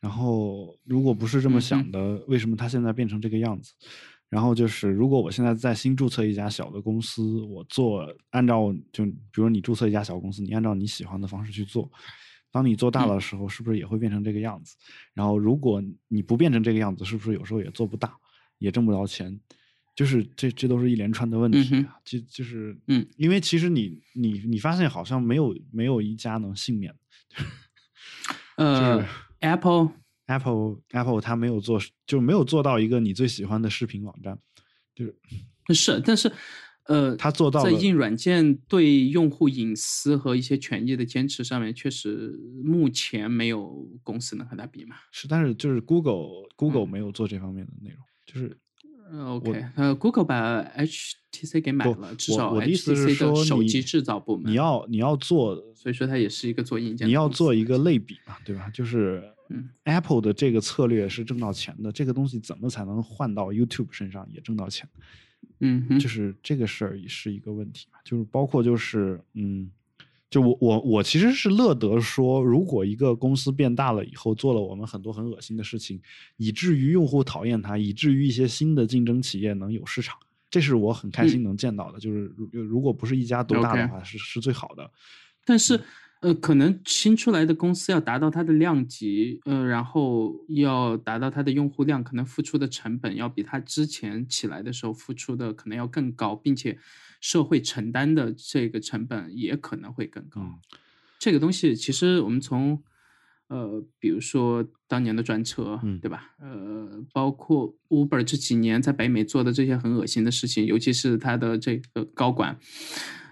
[0.00, 3.72] 然后如果不是这么想的，为什么它现在变成这个样子？
[4.28, 11.90] 然后就是，如果我现在在新注册一家小的公司，我做按照就比如你注册一家小公司，你按照你喜欢的方式去做，
[12.50, 14.76] 当你做大的时候，是不是也会变成这个样子？
[15.14, 18.14] 然后如果你不变成这个样子，是不是有时候也做不大，
[18.58, 19.40] 也挣不着钱？
[19.96, 26.94] 就是这这都是一连串的问题啊，就就是嗯，因为其实你你你发现好像没有没有一家能幸免，
[28.56, 29.04] 呃
[29.40, 29.92] ，Apple。
[30.28, 34.38] Apple Apple 它没有做，就没有做到一个你最喜欢的视频网站，
[34.94, 35.14] 就是
[35.74, 36.30] 是，但是
[36.84, 44.96] 呃，它做到在硬软件对用户隐私和一些权益的坚持上面，确实目前没有公司能和它比嘛。
[45.10, 48.54] 是，但是就是 Google Google 没有做这方面的内容，就是
[49.18, 58.68] OK，呃，Google 把 HTC 给买了，至少我的意思是说，手机制造部门你要你要做，所以说它也是一个做硬件，你要做一个类比嘛，对吧？
[58.74, 59.22] 就是。
[59.50, 64.88] 嗯，Apple 的这个策略是挣到钱的，这个东西怎么才能换到 YouTube 身上也挣到钱？
[65.60, 67.98] 嗯，就是这个事儿也是一个问题嘛。
[68.04, 69.70] 就是包括就是，嗯，
[70.28, 76.00] 就我我我其实是乐得说，如果一个公司变大了以后，做了我们很多很恶心的事情，
[76.36, 80.18] 以至于用户讨厌它，以至于一些新的竞争企业能有市场，
[80.50, 81.98] 这是我很开心能见到的。
[81.98, 84.90] 就是如如果不是一家独大的话，是是最好的。
[85.44, 85.80] 但是。
[86.20, 96.76] 呃，可能新出来的公司要达到它的量级，呃，然后要达到它的用户量，可能付出的成本要比它之前起来的时候付出的可能要更高，并且
[97.20, 100.58] 社会承担的这个成本也可能会更高。
[101.20, 102.82] 这个东西其实我们从
[103.46, 106.34] 呃，比如说当年的专车，对吧？
[106.40, 112.58] 呃，包括 Uber 这几年在北美做的这些很恶心的事情，尤其是它的这个高管。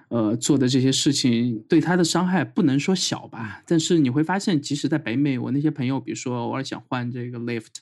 [0.08, 7.78] 呃，做的这些事情对他的伤害不能说小吧，但是你会发现，即使在北美，我那些朋友，比如说偶尔想换这个 Lyft，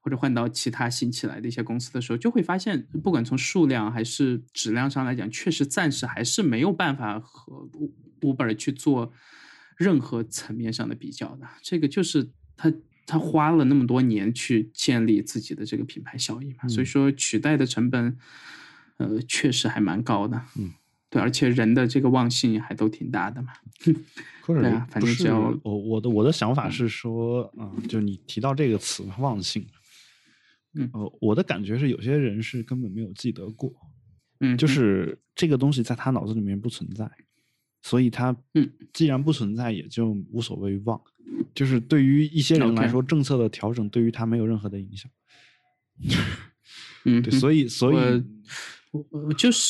[0.00, 7.68] 或者换到其他新起来的一些公司的时候，就会发现，不管从数量还是质量上来讲，确实暂时还是没有办法和
[8.20, 9.12] Uber 去做
[9.76, 11.46] 任何层面上的比较的。
[11.62, 12.72] 这个就是他
[13.06, 18.18] 他花了那么多年去建立自己的这个品牌效应嘛，所以说取代的成本，
[18.96, 20.42] 呃，确实还蛮高的。
[20.58, 20.72] 嗯。
[21.10, 23.52] 对，而且人的这个忘性还都挺大的嘛。
[24.46, 29.64] 对啊，反正只要我我的我的想法是说，啊，就你提到这个词“忘性”，
[30.74, 33.72] 嗯，呃，我的感觉是有些人是根本没有记得过，
[34.40, 37.08] 嗯，就是这个东西在他脑子里面不存在，
[37.82, 41.00] 所以他，嗯，既然不存在，也就无所谓忘。
[41.54, 45.10] 就是对于一些人来说，政策的调整对于他没有任何的影响。
[47.04, 48.24] 嗯，对，所以所以。
[48.92, 49.60] 我我就是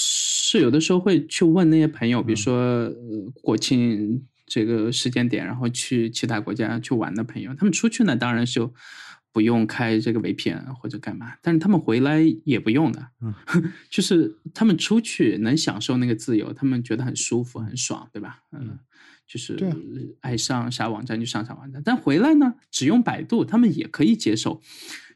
[0.58, 2.94] 有的时候会去问那些朋友，比如说呃
[3.42, 8.72] 国庆这个时间点，然后去其他国家去玩的朋友，他们出去呢，当然就
[9.32, 13.32] 不用开这个 VPN 或者干嘛，但是他们回来也不用的，嗯，
[13.88, 18.40] 就是他们出去能享受那个自由，他们觉得很舒服很爽，对吧？
[18.50, 18.78] 嗯，
[19.28, 19.56] 就是
[20.20, 24.60] 爱上啥网站就上啥网站，但回来呢，只用百度，他们也可以接受。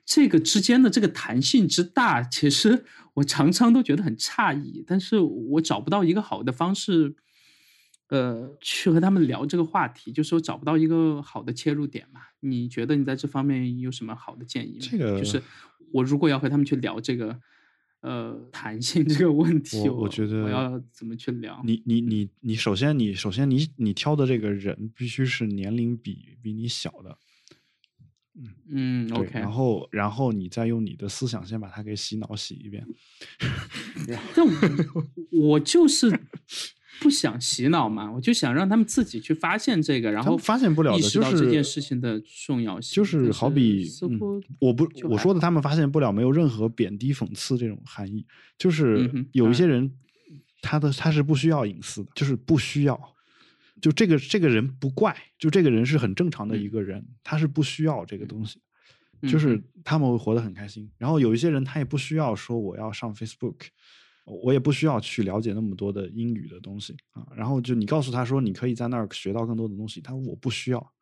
[0.05, 2.85] 这个之间的这个弹性之大，其实
[3.15, 7.17] 我常常都觉得很诧异，但是我找不到一个好的方式，
[8.09, 12.21] 呃，去和他们聊这个话题，就是我找不到一个好的切入点嘛。
[12.41, 14.87] 你觉得你在这方面有什么好的建议吗？
[14.91, 15.43] 这个就是
[15.91, 17.41] 我如果要和他们去聊这个，
[18.01, 21.63] 呃，弹性这个问题，我觉得我要怎么去聊？
[21.65, 27.17] 你你你你，首先你首先你你挑的这个人必须是年龄比比你小的。
[28.69, 32.85] 嗯，OK，然后，然后你再用你的思想先把它给洗脑洗一遍。
[34.35, 34.45] 但
[35.31, 36.21] 我就是
[37.01, 42.97] 不想洗脑嘛，我就想让他们自己去发现这个，然后发现不了的，就是这件事情的重要性。
[42.97, 43.89] 就是好比，
[44.59, 48.27] 我不我说的，他们发现不了，没有任何贬低讽刺这种含义。
[48.59, 49.91] 就是有一些人，
[50.61, 53.14] 他的他是不需要隐私的，就是不需要。
[53.81, 58.61] 就这个这个人不怪，就这个人是很正常的一个人，他是不需要这个东西，
[59.29, 60.91] 就是他们会活得很开心。
[60.97, 63.57] 然后有一些人他也不需要说我要上 Facebook，
[64.25, 67.27] 我也不需要去了解那么多的英语的东西啊。
[67.37, 70.94] 然后就你告诉他说你可以在那儿学到更多的东西，他说我不需要。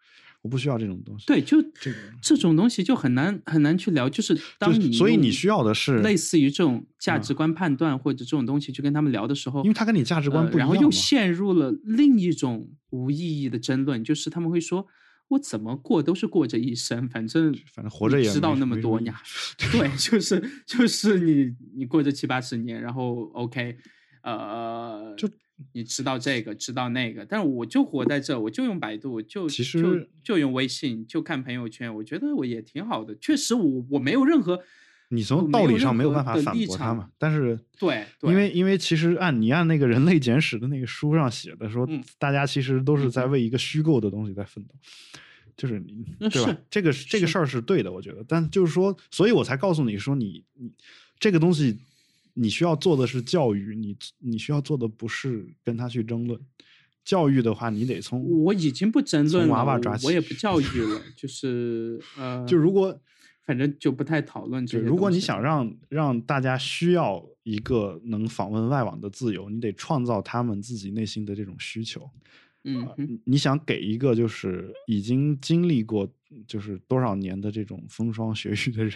[0.43, 1.25] 我不需要这种东西。
[1.25, 4.09] 对，就这个这种东西就很难很难去聊。
[4.09, 14.03] 就是当你所以你需要的是类似于这种价值观判断或者这种东西去跟他们聊的时候，因为他跟你价值观不一样，然后又陷入了另一种无意义的争论。
[14.03, 14.85] 就是他们会说
[15.31, 19.23] ：“我怎么过都是过这一生，反正反正活着也知道那么多呀。
[19.71, 23.77] ”对，就是就是你你过这七八十年，然后 OK，
[24.25, 25.29] 呃，就。
[25.73, 33.17] 你知道这个，知道那个，但是我就活在这，我就用百度，就其实就就用微信，就看朋友圈，我觉得我也挺好的。
[33.21, 34.61] 确实，我我没有任何，
[35.09, 37.11] 你从道理上没有办法反驳他嘛。
[37.19, 41.89] 但是对，因为因为其实按你按那个人类简史的那个书上写的说，
[42.19, 44.75] 大家其实都是在为一个虚构的东西在奋斗，
[45.57, 46.57] 就是你对吧？
[46.71, 48.25] 这个这个事儿是对的，我觉得。
[48.27, 50.73] 但就是说，所以我才告诉你说，你你
[51.19, 51.79] 这个东西。
[52.35, 56.41] 你需要做的是教育，你你需要做的不是跟他去争论。
[57.05, 62.97] 教育的话，你得从我已经不争论娃娃抓起，我也不教育了， 就是呃，就如果
[63.45, 64.87] 反正就不太讨论这个。
[64.87, 72.09] 如果你想让让大家需要一个能访问外网的自由，你得创造他们自己内心的这种需求。
[72.63, 76.09] 嗯，你想给一个就是已经经历过
[76.47, 78.95] 就是多少年的这种风霜雪雨的人。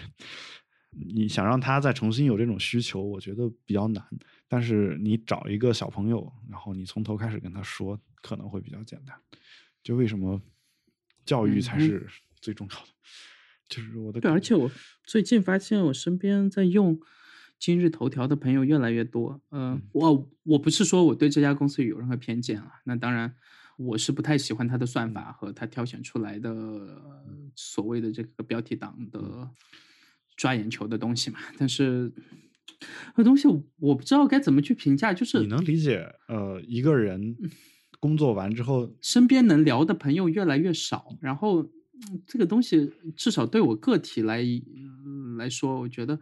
[0.91, 4.03] 你想让他再重新有这种需求，我觉得比较难。
[4.47, 9.15] 但是你找一个小朋友，然后你从头开始跟他说，可能会比较简单。
[9.83, 10.41] 就为什么
[11.25, 12.07] 教育才是
[12.39, 12.87] 最重要的？
[13.67, 14.71] 就是我的对，而且我
[15.03, 16.97] 最近发现，我身边在用
[17.59, 19.41] 今日头条的朋友越来越多。
[19.51, 22.71] 嗯，我我不是说我对这家公司有任何偏见啊。
[22.85, 23.35] 那当然，
[23.77, 27.01] 我是不太喜欢它的算法和它挑选出来的
[27.55, 29.51] 所谓的这个标题党的。
[30.37, 32.09] 抓眼球的东西嘛，但是
[33.15, 33.47] 那东西
[33.79, 35.11] 我不知道该怎么去评价。
[35.13, 37.35] 就是你能理解，呃，一个人
[37.99, 46.19] 工作完之后，身边能聊的朋友越来越少，然后嗯这个东西至少对我个体来嗯来说，我觉得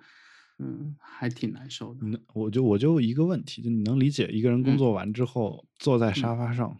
[0.59, 2.07] 嗯还挺难受的。
[2.07, 6.80] 那我就我就一个问题，就你能理解一个人工嗯作完之后、坐在沙发上，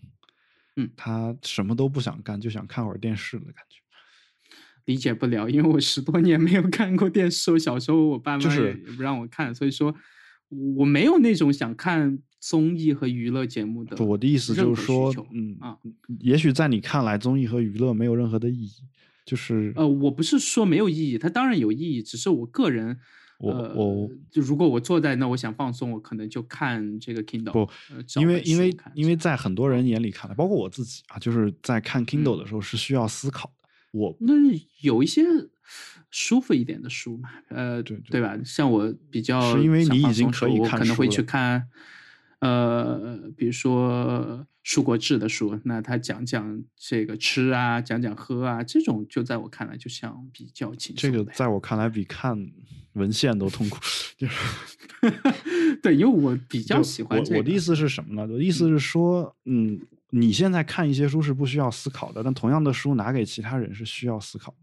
[0.78, 3.82] 嗯他什么都不想干，就想看会儿电视的感觉。
[4.86, 9.94] 理解不了，因为我十多年没有看过电视，我小时候我爸妈也也不让我看，所以说
[10.78, 15.76] 我没有那种想看综艺和娱乐节目的，我的意思就是说，嗯啊，
[16.20, 18.72] 也许在你看来，综艺和娱乐没有任何的意义，
[19.26, 22.96] 就是呃，我不是说没有意义，它当然有意义，只是我个人，
[23.40, 27.68] 我呃我就如果我坐在那，我想放松，我可能就看这个 Kindle，不
[28.20, 33.65] 因为因为因为在很多人眼里看来，包括我自己啊，就是在看嗯 Kindle 的时候是需要思考的。
[33.96, 34.34] 我那
[34.82, 35.24] 有一些
[36.12, 38.38] 舒服一点的书嘛，呃，对对吧？
[38.44, 41.68] 像我比较是因为你已经可以看我可能会去看，
[42.40, 52.52] 呃，比如说舒国志的书，那他讲讲这个吃啊，讲讲喝啊，这种就在我看来就像比较轻这松这个在我看来比看
[52.94, 53.80] 文献都痛苦，
[54.18, 54.36] 就是
[55.82, 57.36] 对，因为我比较喜欢这个。
[57.36, 58.22] 我我的意思是什么呢？
[58.34, 59.80] 我的意思是说，嗯，
[60.18, 64.58] 你现在看一些书是不需要思考的，但同样的书拿给其他人是需要思考的。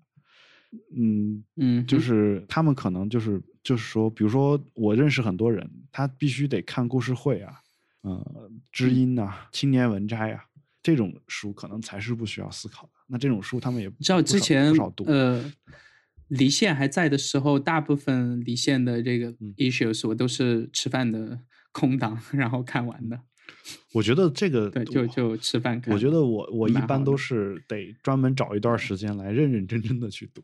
[0.97, 7.61] 嗯，嗯，就嗯是他们可能就是就是说，比如说我认识很多人，他必须得看故事会啊，
[8.01, 10.43] 呃，知嗯音啊，青年文摘啊，
[10.83, 12.93] 这种书可能才是不需要思考的。
[13.07, 14.73] 那这种书他们也你知道之前
[15.05, 15.53] 呃，
[16.29, 21.39] 离线还在的时候，大部分离线的这个嗯 issues 我都是吃饭的
[21.73, 23.21] 空档然后看完的。
[23.93, 25.93] 我觉得这个对，就就吃饭看。
[25.93, 30.43] 我觉得我我一般都是得专门找一段时间来认认真真的去读，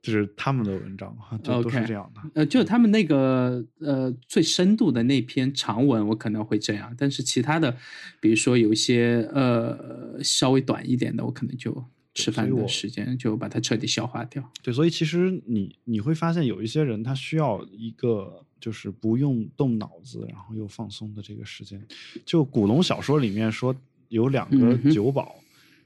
[0.00, 2.22] 就是他们的文章哈，就都是这样的。
[2.34, 7.76] 呃，就他们那个呃最深度的那篇长文，我可能会这样，但是其他的，
[8.20, 11.84] 比如说有一些呃稍微短一点的，我可能就
[12.18, 14.42] 吃饭的时间就把它彻底消化掉。
[14.62, 21.80] 对，所以其实你你会发现有一些人他需要一个就是不用动脑子，然后又放松的这个时间。
[22.26, 23.74] 就古龙小说里面说
[24.08, 25.36] 有两个酒保，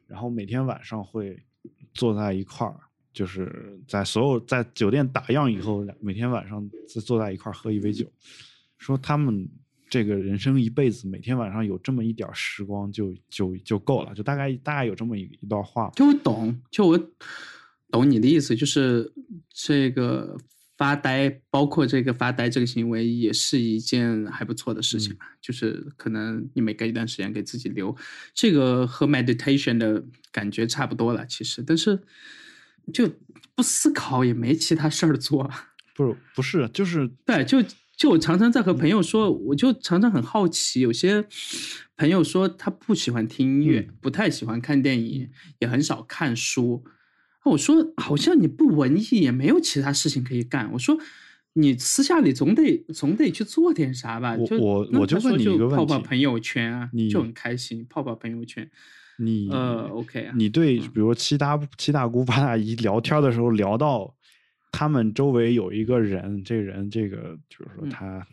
[0.06, 1.38] 然后每天晚上会
[1.92, 2.76] 坐在一块儿，
[3.12, 8.06] 就是在所有在酒店打烊以后，每天晚上坐坐在一块儿喝一杯酒，
[8.78, 9.48] 说他们。
[9.92, 15.90] 这个人生一辈子，每天晚上有这么一点时光就就就够了，就大概大概有这么一一段话。
[15.94, 16.98] 就我懂，就我
[17.90, 19.12] 懂你的意思，就是
[19.52, 20.34] 这个
[20.78, 25.26] 发呆，包括这个发呆这个行为，也是一件还不错的事情嘛。
[25.42, 27.94] 就是可能你每隔一段时间给自己留，
[28.32, 32.00] 这个和 meditation 的感觉差不多了，其实，但是
[32.94, 33.06] 就
[33.54, 35.50] 不思考也没其他事儿做。
[35.94, 37.62] 不是不是，就是对，就
[38.02, 41.24] 就我常常在和朋友说，我就常常很好奇，有些
[41.96, 45.30] 朋友说他不喜欢听音乐，不太喜欢看电影，
[45.60, 46.82] 也很少看书。
[47.44, 50.68] 我说好像你不文艺，也没有其他事情可以干。
[50.72, 50.98] 我说
[51.52, 54.36] 你私下里总得总得去做点啥吧？
[54.36, 58.68] 就我我我就问你一个问题泡泡朋友圈啊，你就很开心，泡泡朋友圈。
[59.18, 64.12] 你呃，OK 啊，你对嗯比如七大七大姑八大姨聊天的时候聊到
[64.72, 68.26] 他们周围有一个人，这个人这个就是说嗯他、啊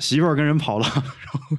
[0.00, 1.56] 媳妇儿跟人跑了，然后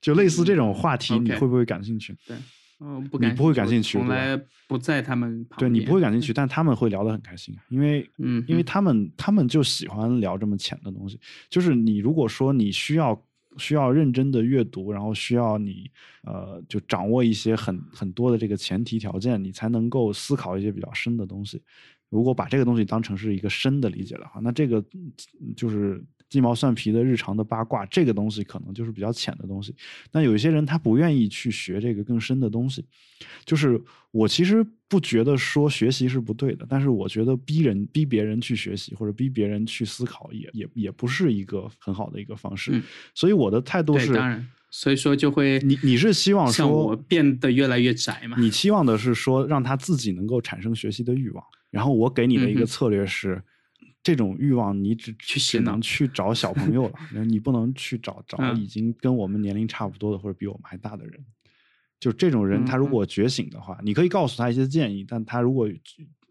[0.00, 2.12] 就类似这种话题，你会不会感兴趣？
[2.26, 2.36] 对，
[2.80, 4.36] 嗯，不你感你不会感兴趣从来
[4.66, 5.70] 不在他们旁对。
[5.70, 11.20] 你不会感兴趣，但他们会聊得很开心，啊因为嗯因为他们他们就喜欢聊这么浅的东西。
[11.48, 13.24] 就是你如果说你需要
[13.58, 15.88] 需要认真的阅读，然后需要你
[16.24, 21.62] 呃就掌握一些很很多的这个前提条件，你才能够思考一些比较深的东西。
[22.10, 29.74] 如果把这个东西当成是一个深的理解的话，那这个嗯就是鸡毛蒜皮的日常的八卦，这个东西可能就是比较浅的东西。
[30.10, 32.84] 但有一些人他不愿意去学这个更深的东西，
[33.44, 33.80] 就是
[34.10, 42.72] 我其实不觉得说学习是不对的，但是我觉得逼人逼别人去学习或者逼别人去思考也也也不是一个很好的一个方式。
[42.74, 42.82] 嗯
[43.14, 48.36] 所以我的态度，是，当然，所以说就会你你是希望像我说变得越来越窄嘛？
[48.38, 53.42] 你期望的是说让他自己能够产生学习的欲望，然后我给你的一个策略是，
[54.02, 58.56] 这种欲望你只去只能去找小朋友了， 你不能去找找嗯。
[58.56, 61.24] 已经跟我们年龄差不多的或者比我们还大的人。
[62.00, 65.68] 就这种人，他如果觉醒的话，你可以告诉他一些建议，但他如果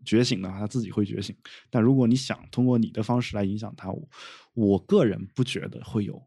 [0.03, 1.35] 觉醒的话，他自己会觉醒。
[1.69, 4.09] 但如果你想通过你的方式来影响他，我
[4.55, 6.19] 我个人不觉得会有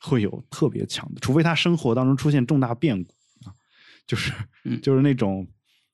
[0.00, 3.12] 会有特别强的，除非他生活当中出现重大变故
[3.44, 3.52] 啊，
[4.06, 4.32] 就是、
[4.64, 4.80] 嗯。
[4.80, 5.46] 就是那种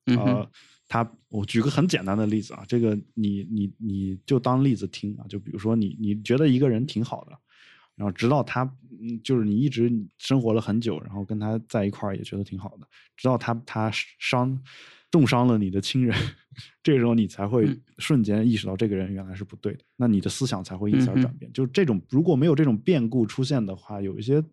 [0.07, 0.49] 呃，
[0.93, 7.32] 他我举个很简单的例子啊，这个你你你就当例子听啊，就比如说你你觉得一个人挺好的，
[7.97, 8.62] 然后直到他
[9.01, 12.86] 嗯就是你一直生活了很久，然后跟他在一块儿也觉得挺好的，
[13.16, 14.62] 直到他他伤
[15.11, 16.14] 重伤了你的亲人，
[16.84, 21.51] 这个时候你才会嗯瞬间意识到这个人原来是不对的，那你的思想才会因此转变。
[21.55, 24.45] 就是这种如果没有这种变故出现的话，有一些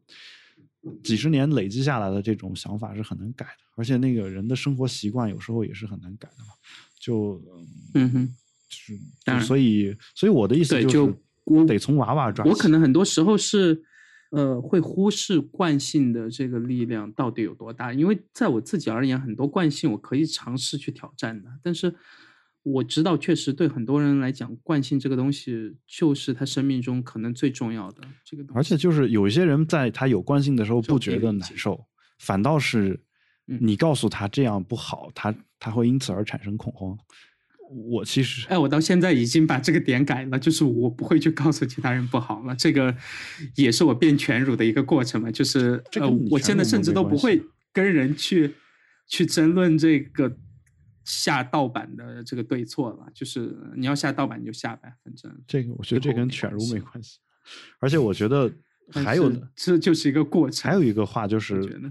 [1.04, 6.52] 几十年累积下来的这种想法是很难改的，而且那个人的生活习惯有时候也是很难改的嘛。
[7.00, 7.42] 就
[7.94, 8.28] 嗯哼，
[8.70, 12.52] 就是，当然所以，所以我的意思就，是得从娃娃抓起。
[12.52, 13.82] 我可能很多时候是，
[14.32, 21.96] 呃，会忽视惯性的这个力量到底有多大，因为在我自己而言，很多惯性我可以尝试去挑战的，但是
[22.64, 28.58] 我知道，确实对很多人来讲，惯性这个东西就是他生命中可能最重要的这个东西。
[28.58, 31.86] 而且就是有一些人在他有惯性的时候不觉得难受，
[32.20, 33.00] 反倒是
[33.48, 36.98] 嗯你告诉他这样不好，他他会因此而产生恐慌。
[37.72, 42.56] 我其实哎，我到现在已经把这个点改了，就是我不会去告诉其他人不好了。
[42.56, 42.96] 这个
[43.56, 47.42] 也是我变全乳的一个过程嘛，就是呃这跟你，我现在甚至都不会
[47.72, 48.56] 跟人去
[49.08, 50.36] 去争论这个
[51.10, 53.08] 下盗版的这个对错了。
[53.14, 57.18] 就是你要下盗版你就下呗，反正这个我觉得这跟犬儒没关系，
[57.80, 58.52] 而且我觉得
[58.94, 60.70] 还有的这就是一个过程。
[60.70, 61.82] 还有一个话就是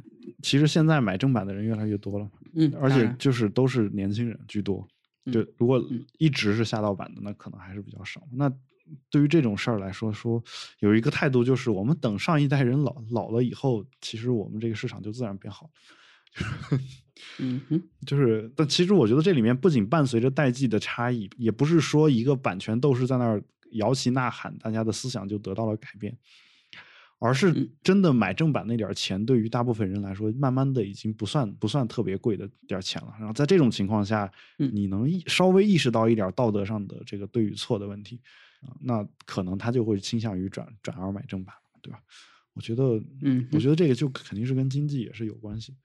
[0.42, 4.86] 其实现在买正版的人越来越多了，嗯，而且就是都是年轻人居多。
[5.32, 8.26] 就嗯如果嗯一直是下盗版的，那可能还是比较少。
[8.32, 8.50] 那
[9.10, 10.42] 对于这种事儿来说，说
[10.78, 15.68] 有一个态度就是，我们等上一代人老老了以后，其实我们这个市场就自然变好。
[17.38, 26.16] 嗯哼， 就是，但其实我觉得这里面不仅伴随着代际的差异，也不是说一个版权斗士在那儿摇旗呐喊，大家的思想就得到了改变，
[27.20, 27.70] 而是嗯。
[27.82, 33.14] 真的买正版那点钱，对于大部分人来说，慢慢的已经不算不算特别贵的点钱了。
[33.18, 34.70] 然后在这种情况下，嗯。
[34.74, 38.20] 你能意稍微意识到一点道德上的这个对与错的问题，
[38.62, 42.00] 啊，那可能他就会倾向于转转而买正版，对吧？
[42.54, 45.76] 我觉得，嗯我觉得这个就肯定是跟经济也是有关系，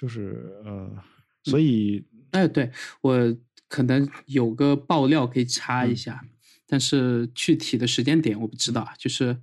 [0.00, 0.96] 就是呃，嗯
[1.44, 2.70] 所以哎，对
[3.02, 3.36] 我
[3.68, 6.24] 可能有个爆料可以插一嗯下，
[6.66, 8.94] 但是具体的时间点我不知道啊。
[8.96, 9.36] 就是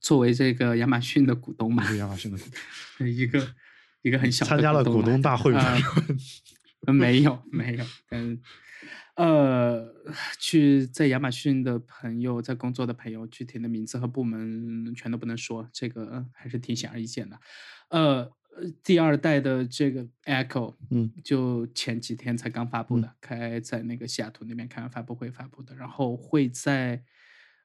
[0.00, 2.44] 作为这个亚马逊的股东嘛亚马逊的股
[2.98, 3.54] 东 一个
[4.00, 5.62] 一个很小的参加了股东大会吗？
[6.92, 8.40] 没有没有，嗯，
[9.16, 9.92] 呃，
[10.38, 17.38] 去在亚马逊的朋友，在工作的朋友，具体的名字和部门全都不能说，这个还是挺显而易见的。
[17.90, 18.30] 呃，
[18.82, 27.02] 第二代的这个 Echo，嗯，就前几天才刚发布的，开在那个西雅图那边开完发布会发布的，然后会在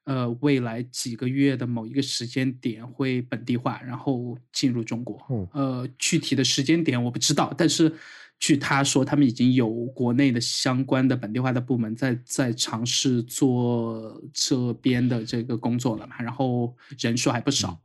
[0.04, 5.16] 呃未来几个月的某一个时间点会本地化，然后进入中国。
[5.28, 7.92] 哦呃，具体的时间点我不知道，但是
[8.38, 17.80] 据他说，他们已经有国内的相关的本地化的部门在在尝试做这边的这个工作了嘛，然后人数还不少。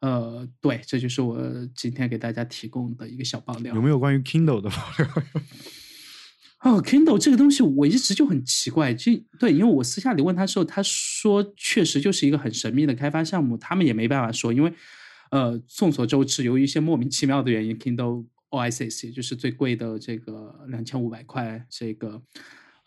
[0.00, 1.38] 呃，对，这就是我
[1.74, 3.74] 今天给大家提供的一个小爆料。
[3.74, 5.08] 有没有关于 Kindle 的爆料？
[6.62, 14.72] 哦，Kindle 这个东西我一直就很奇怪，就对，因为我私下里问他的时候，他说确实就是一个很神秘的开发项目，他们也没办法说，因为
[15.30, 22.20] 呃，众所周知，由于一些莫名其妙的原因，Kindle OSS 也就是最贵的这个两千五百块，这个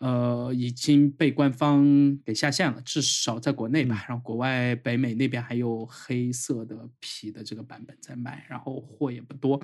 [0.02, 1.86] 呃已经被官方
[2.24, 9.62] 给下线了，至少在国内吧，然后国外北美那边还有黑色的皮的这个版本在卖，然后货也不多，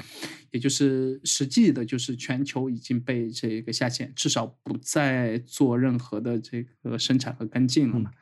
[0.52, 8.12] 也就是实际的就是全球已经被这个下线，至少不再做任何的这个生产和跟进了嘛。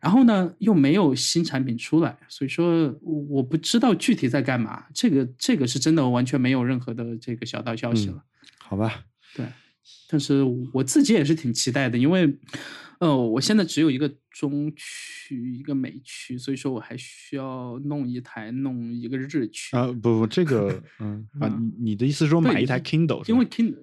[0.00, 4.84] 然后呢，又没有新产品出来，所以说我我不知道具体在干嘛。
[4.92, 8.24] 这个这个是真的完全没有任何的这个小道消息嗯了。
[8.58, 9.04] 好吧，
[9.36, 9.46] 对，
[10.08, 12.36] 但是我自己也是挺期待的，因为
[13.00, 19.76] 呃，我现在只有一个中区，一个美区，所以说我还需要弄一台，弄一个日区。
[19.76, 23.74] 啊，不不，这个， 嗯啊，嗯你你的意思是说买一台 Kindle，因为 Kindle，、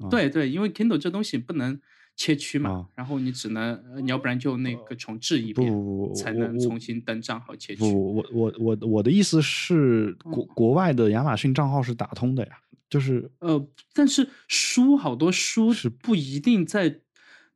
[0.00, 1.80] 啊对对，因为 Kindle 这东西不能
[2.16, 7.80] 切区嘛，啊然后你只能，呃你要不然就那个重置一遍，不不不，才能重新登账号切区。
[7.80, 12.52] 不，我我我我的意思是，国嗯国外的亚马逊账号是打通的呀，
[12.94, 17.00] 就是呃，但是书好多书是不一定在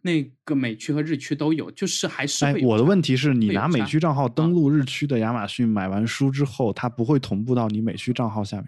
[0.03, 8.67] 那个美区和日区都有，就是还是哎会，我的问题是你拿美区账号登录日区的亚马逊，买完书之后，它不会同步到你美区账号下面。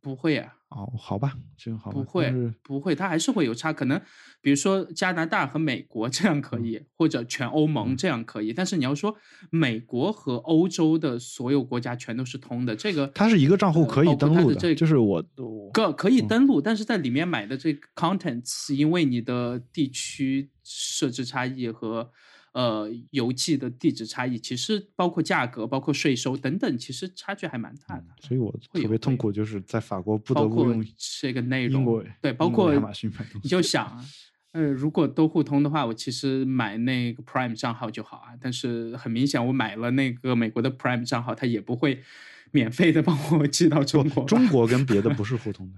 [0.00, 2.30] 不会啊，哦，好吧，就好吧，不会
[2.62, 3.72] 不会，它还是会有差。
[3.72, 3.98] 可能
[4.42, 9.16] 比如说加拿大和美国这样嗯可以，或者全欧盟这样可以，但是你要说
[9.50, 22.10] 美国和欧洲的所有国家全都是通的，这个它是一个账户呃可以登录的，这就是我我个可以嗯登录，但是在里面买的这个 contents，因为你的地区设置差异和
[22.58, 28.06] 呃邮寄的地址差异，其实包括价格、包括税收等等，其实差距还蛮大的。
[28.20, 30.84] 所以我特别痛苦，就是在法国不得不用
[31.20, 33.48] 这个内容对，包括亚马逊买东你。
[33.48, 34.04] 就想啊，
[34.50, 38.34] 呃，如果都互通的话，我其实买那个 Prime 账号就好啊。
[38.40, 42.02] 但是很明显，我买了那个美国的 Prime 账号，它也不会
[42.50, 44.24] 免费的帮我寄到中国。
[44.24, 45.74] 中国跟别的 不是互通的，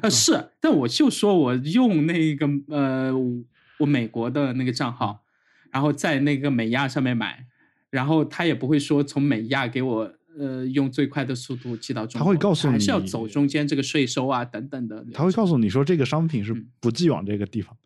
[0.00, 3.12] 呃是，但我就说我用那个呃
[3.78, 5.21] 我美国的那个账号，
[5.72, 7.44] 然后在那个美亚上面买，
[7.90, 15.04] 然后他也不会说从美亚给我呃用最快的速度寄到中国他，会告诉你还是要走中间这个税收啊等等的。
[15.12, 17.76] 他会告诉你说这个商品是嗯不寄往这个地方。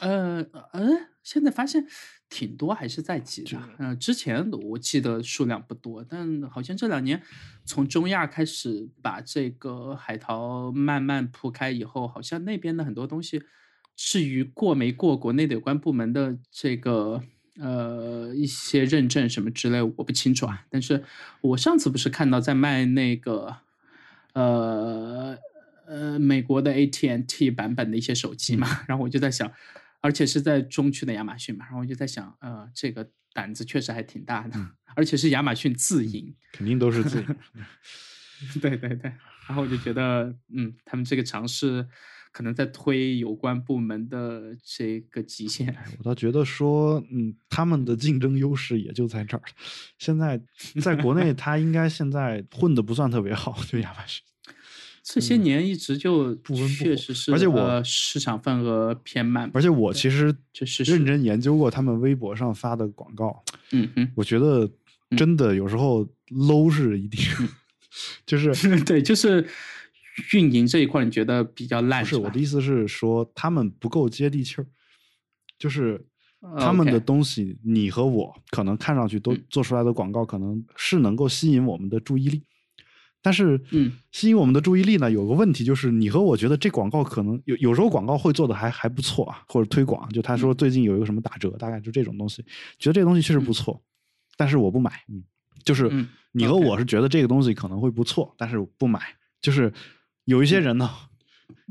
[0.00, 0.88] 呃呃，
[1.22, 1.86] 现在发现
[2.30, 3.58] 挺多还是在寄的。
[3.76, 7.20] 呃，之前我记得数量不多，但好像这两年
[7.66, 13.42] 从中亚开始把这个海淘慢慢铺开以后，好像那边的很多东西，
[14.02, 17.22] 至于过没过国内的有关部门的这个。
[17.58, 20.64] 呃，一些认证什么之类，我不清楚啊。
[20.70, 21.04] 但是
[21.42, 23.54] 我上次不是看到在卖那个，
[24.32, 25.36] 呃
[25.86, 29.52] 呃，美国的 AT&T 版本的一些手机嘛，然后我就在想，
[30.00, 34.58] 而且是在中区的亚马逊嘛，然后我就在想，呃，这个胆子确实还挺大的，
[34.96, 37.26] 而且是亚马逊自营，肯定都是自营。
[38.62, 39.12] 对对对，
[39.46, 41.86] 然后我就觉得，嗯，他们这个尝试
[42.32, 45.74] 可能在推有关部门的这个极限。
[45.98, 49.52] 我倒觉得说，嗯，他们的竞争优势也就在这儿了。
[49.98, 50.40] 现在
[50.80, 54.22] 在国内， 他应该现在混的不算特别好，就亚马逊。
[55.02, 60.32] 这些年一直就嗯不温不火确实是，而且我呃市场份额偏慢，而且我其实
[60.84, 64.70] 认真研究过他们微博上发的广告，嗯嗯，我觉得
[65.16, 67.18] 真的有时候 low 是一定，
[68.26, 68.52] 就是
[68.84, 69.44] 对，就是
[70.32, 74.66] 运营这一块，你觉得比较烂不是我的意思是说他们不够接地气儿，
[75.58, 76.06] 就是
[76.40, 79.44] 呃他们的东西，你和我可能看上去都嗯。
[79.50, 82.42] 做出来的广告，可能是能够吸引我们的注意力。
[83.22, 92.42] 但是，嗯，吸引我们的注意力呢，有个问题就是，你和我觉得这广告可能有有时候广告会做的还还不错啊，或者推广，就他嗯说最近有一个什么打折，大概就这种东西，
[92.78, 93.78] 觉得这个东西确实不错，
[94.38, 95.22] 但是我不买，嗯，
[95.62, 98.98] 就是嗯你和我是觉得这个东西可能会不错，但是不买，
[99.42, 99.70] 就是
[100.30, 100.88] 有一些人呢，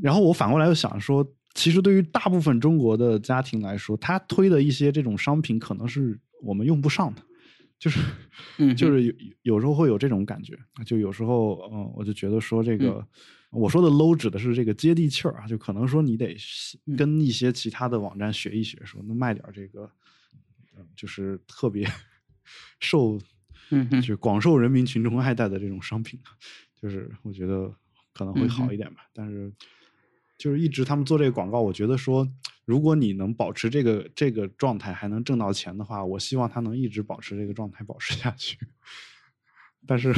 [0.02, 7.22] 然后我反过来又想说，其实对于大部分中国的家庭来说，他推的一些这种商品可能是我们用不上的，
[7.80, 8.00] 就是
[8.58, 12.88] 嗯就是有有时候会有这种感觉，就有时候嗯，我就觉得说这个。
[12.88, 13.08] 嗯。
[13.52, 16.38] 我说的 low 指的是这个接地气儿啊，就可能说你得
[16.86, 16.96] 嗯。
[16.96, 19.90] 跟一些其他的网站学一学，说能卖点儿这个，
[20.76, 21.84] 呃就是特别
[22.80, 23.20] 受
[23.72, 26.20] 嗯就是广受人民群众爱戴的这种商品，
[26.80, 27.74] 就是我觉得
[28.20, 29.08] 可能会嗯好一点吧。
[29.14, 29.50] 但是
[30.38, 32.28] 就是一直他们做这个广告，我觉得说，
[32.66, 38.58] 如果你能保持这个这个状态，还能挣到钱的话，我希望他能一直保持这个状态，保持下去。
[39.88, 40.14] 但是，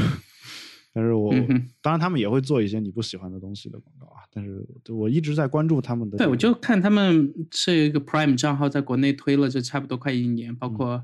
[0.94, 4.22] 但是我、嗯当然他们也会做一些你不喜欢的东西的广告啊。
[4.32, 11.04] 但是我一直在关注他们的对，我就看他们这个 Prime 账号在国内推了这差不多快一年，包括、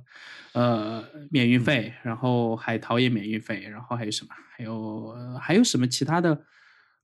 [0.53, 4.29] 呃免运费，然后海淘也免运费，然后还有什么？
[4.55, 6.43] 还有、呃还有什么其他的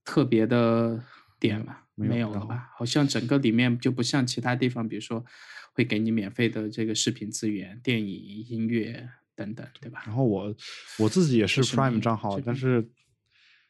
[0.04, 1.02] 特别的
[1.40, 1.78] 点吗？
[1.94, 2.70] 没有了吧？
[2.76, 5.24] 好像整个里面就不像其他地方，比如说
[5.72, 10.02] 会给你免费的这个视频资源、电影、音乐等等，对吧？
[10.06, 10.54] 然后我
[10.98, 12.88] 我自己也是 Prime 账号但是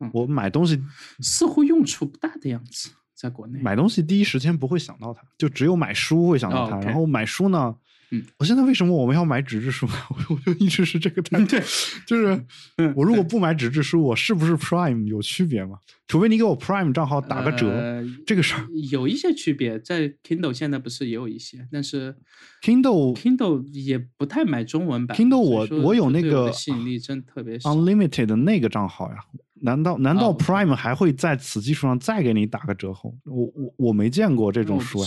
[0.00, 0.82] 嗯我买东西
[1.20, 3.60] 似乎用处不大的样子，在国内。
[3.60, 6.80] 买东西第一时间不会想到它，就只有买书会想到它。
[6.80, 7.76] 然后买书呢，
[8.10, 9.92] 嗯，我现在为什么我们要买纸质书呢？
[10.10, 11.60] 我 我就一直是这个态度， 对
[12.06, 12.44] 就是
[12.76, 15.78] 嗯我如果不买纸质书，我是不是 Prime 有区别吗？
[16.06, 22.14] 除非你给我 Prime 账号打个折，呃这个事儿有一些区别，在 Kindle 现在不是也有一些，但是
[22.62, 25.16] Kindle Kindle 也不太买中文版。
[25.16, 27.74] Kindle 我我有那个吸引力真特别少。
[27.74, 29.16] Unlimited 的那个账号呀，
[29.62, 33.16] 难道难道哦 Prime 还会在此基础上再给你打个折扣？
[33.24, 35.02] 我我我没见过这这种书。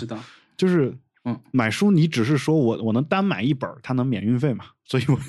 [0.57, 0.91] 就是
[1.27, 5.19] 嗯买书你只是说我我能单买一本儿，它能免运费嘛， 所以我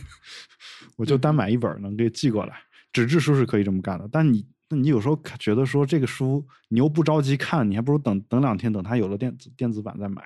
[0.97, 2.55] 我就单买一本能给寄过来。
[2.93, 10.23] 纸质书是可以这么干的，但你那你有时候觉得说这个书你又不着急看，你还不如等等两天，等它有了电子电子版再买，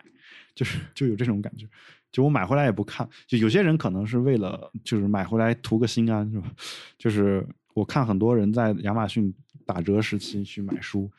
[0.54, 1.66] 就是就有这种感觉。
[2.10, 6.52] 就我买回来也不看，就有些人可能是为了就是买回来图个心安，是吧？
[6.98, 9.32] 就是我看很多人在亚马逊
[9.64, 11.10] 打折时期去买书，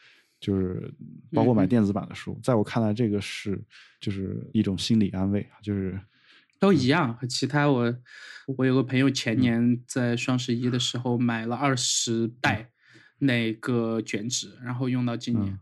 [0.44, 0.94] 就是
[1.32, 3.58] 包括买电子版的书，在我看来，这个是
[4.02, 5.98] 就是一种心理安慰，就是
[6.60, 7.96] 都一样，和其他我
[8.58, 9.40] 我有个朋友前嗯。
[9.40, 12.72] 年在双十一的时候买了二十袋
[13.20, 15.60] 那个卷纸，然后用到今年嗯。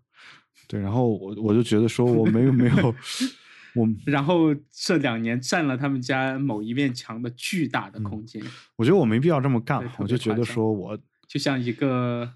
[0.68, 2.96] 对，然后我我就觉得说我没有没有
[3.76, 8.42] 我然后这两年占了他们家某一面墙的巨大的空间，
[8.78, 10.98] 我觉得我没必要这么干我就觉得说我
[11.28, 12.34] 就像一个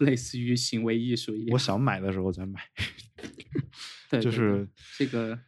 [0.00, 1.54] 类似于行为艺术一样。
[1.54, 2.60] 我想买的时候再买。
[4.10, 5.38] 对，对对就是这个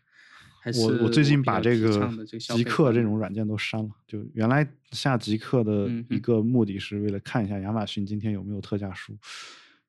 [0.63, 1.91] 还是我我最近把这个
[2.39, 3.91] 极客这种软件都删了。
[4.07, 9.17] 就原来下极客的一个目的是为了看一下亚马逊今天有没有特价书，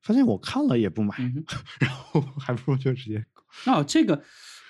[0.00, 1.44] 发现我看了也不买，嗯
[1.80, 3.24] 然后还不如就直接
[3.66, 4.22] 那，这个，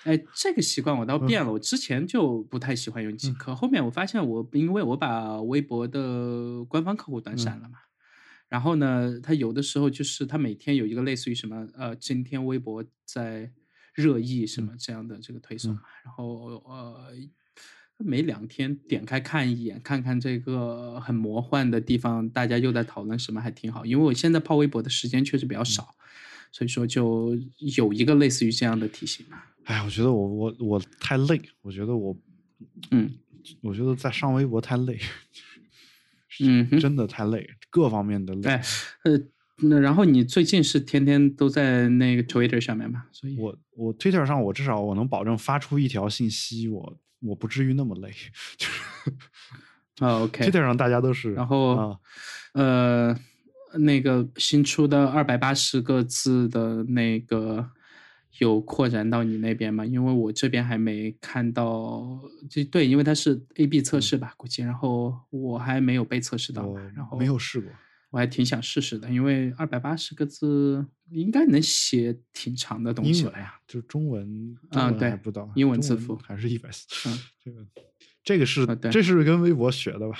[0.03, 1.49] 哎，这个习惯我倒嗯变了。
[1.53, 7.77] 我之前就不太喜欢用极客，后面我发现我因为我把微博的官方客户端嗯删了嘛，
[8.53, 13.51] 然后呢，他有的时候就是他每天有一个类似于什么呃，今天微博在
[13.95, 17.11] 热议什嗯么这样的这个推送嘛，然后呃。
[17.97, 23.85] 每两天点开看一眼，看看这个很魔幻的地方，大家又在讨论什么，还挺好。
[23.85, 25.95] 因为我现在泡微博的时间确实比较少，
[26.51, 27.37] 所以说就
[27.77, 29.41] 有一个类似于这样的提醒嘛。
[29.65, 32.17] 哎，我觉得我我我太累，我觉得我，
[32.91, 33.09] 嗯，
[33.61, 34.99] 我觉得在上微博太累，
[36.39, 38.49] 嗯真的太累，各方面的累。
[38.49, 38.63] 哎，
[39.03, 39.19] 呃，
[39.57, 43.05] 那然后你最近是天天都在那个 Twitter 上面吧？
[43.11, 48.11] 所以我我 Twitter 上我至少我能保证发出一条信息，我我不至于那么累。
[48.57, 49.11] 就是
[49.99, 51.97] 啊 OK，Twitter 上大家都是，然后、啊，
[52.53, 53.19] 呃，
[53.75, 57.69] 那个新出的二百八十个字的那个
[58.39, 59.85] 有扩展到你那边吗？
[59.85, 62.19] 因为我这边还没看到，
[62.49, 67.71] 这对，因为它是 A B 测试吧，估计，然后我还没有被测试到，然后没有试过。
[68.09, 73.59] 我还挺想试试的，因为二百八十个字应该能写挺长的东西了呀。
[73.67, 76.87] 就中文，啊中文对不到，英文字符还是一百四。
[77.09, 77.67] 嗯这个
[78.23, 80.17] 这个是啊这是跟微博学的吧？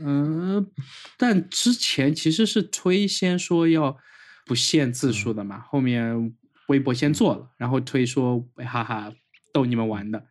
[0.00, 0.68] 嗯，
[1.16, 3.96] 但之前其实是推先说要
[4.44, 6.34] 不限字数的嘛，后面
[6.68, 9.12] 微博先做了，然后推说哎哈哈
[9.52, 10.24] 逗你们玩的，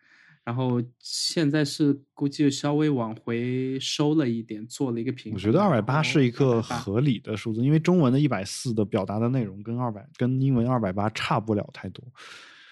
[0.44, 5.34] 然后现在是估计稍微往回收了一点，做了一个平衡。
[5.36, 12.04] 我觉得二百八是一个合理的数字，因为中文的一百四的表达的内容跟二百跟英文二百八差不了太多，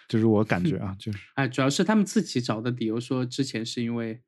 [0.10, 4.20] 就是我感觉啊， 就是哎，主要是他们自己找的理由说，之前是因为，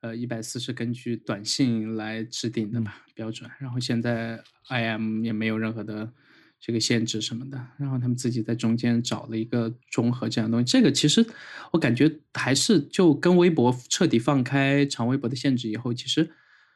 [0.00, 6.12] 呃，一百四是根据短信来制定的嘛、标准，然后现在 IM 也没有任何的
[6.60, 10.70] 这个限制什么的，然后他们自己在中间找了一个中和这样的东西。
[10.70, 11.24] 这个其实
[11.72, 16.30] 我感觉还是就跟微博彻底放开长微博的限制以后，其实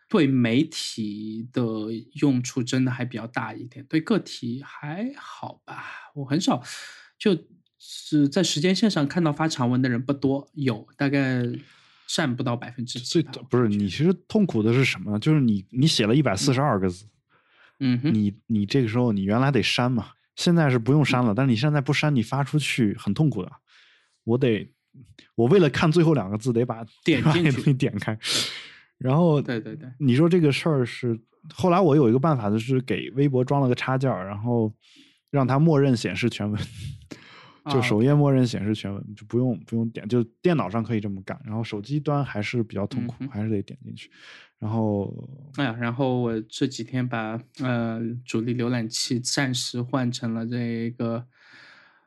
[0.09, 1.63] 对媒体的
[2.21, 5.85] 用处真的还比较大一点，对个体还好吧。
[6.15, 6.63] 我很少
[7.19, 7.37] 就
[7.79, 11.43] 是在时间线上看到发长文的人不多，有大概
[12.07, 13.33] 占不到百分之几最吧。
[13.51, 15.19] 不是你其实痛苦的是什么呢？
[15.19, 17.07] 就是你你写了一百四十二个字，
[17.85, 23.51] 嗯哼，你你这个时候你原来得删嘛，现在是不用删了，但是你现在不删，你发出去很痛苦的。
[24.25, 24.73] 我得
[25.35, 28.17] 我为了看最后两个字，得把 点进去点开，
[28.99, 31.21] 然后对对对，你说这个事儿是
[31.53, 34.73] 后来我有一个办法，就是给微博装了个插件，然后
[35.31, 36.61] 让它默认显示全文，
[37.67, 37.81] 就啊。
[37.83, 44.11] 首页默认显示全文，就不用不用点，就电脑上可以这么干，然后手机端还是比较痛苦，嗯还是得点进去，
[44.59, 51.27] 然后哎呀，然后我这几天把呃主力浏览器暂时换成了这个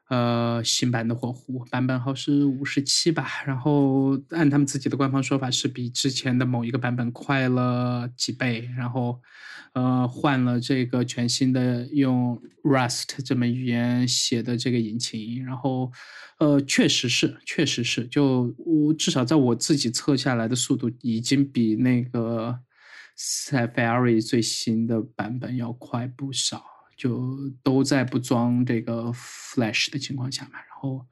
[0.10, 9.20] 呃新版的火狐，版本号是五十七吧，然后按他们自己的官方说法是比之前的某一个版本快了几倍，然后
[9.74, 15.92] 呃换了这个全新的用 Rust 这门语言写的这个引擎，然后
[16.40, 22.60] 呃确实是确实是，就我至少在我自己测下来的速度已经比那个
[23.18, 26.75] Safari 最新的版本要快不少。
[26.96, 31.06] 就都在不装这个 Flash 的情况下嘛，然后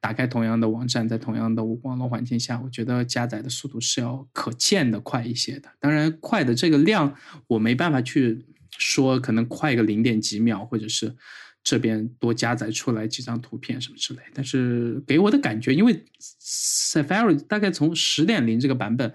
[0.00, 5.70] 打开同样的网站，在同样的网络环境下，我觉得加载的速度是要可见的快一些的。
[5.78, 7.14] 当然，快的这个量
[7.46, 8.44] 我没办法去
[8.78, 11.14] 说，可能快个零点几秒，或者是
[11.62, 14.20] 这边多加载出来几张图片什么之类。
[14.34, 19.14] 但是给我的感觉，因为 Safari 大概从十点零这个版本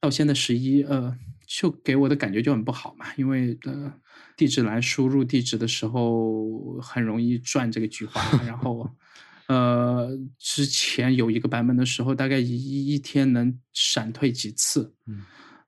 [0.00, 1.16] 到现在十一，呃，
[1.46, 3.92] 就给我的感觉就很不好嘛，因为呃。
[4.40, 8.88] 地址栏输入地址的时候很容易转这个菊花，然后，
[9.48, 15.24] 呃，之前有一个版本的时候，大概一一天能闪退几次，嗯，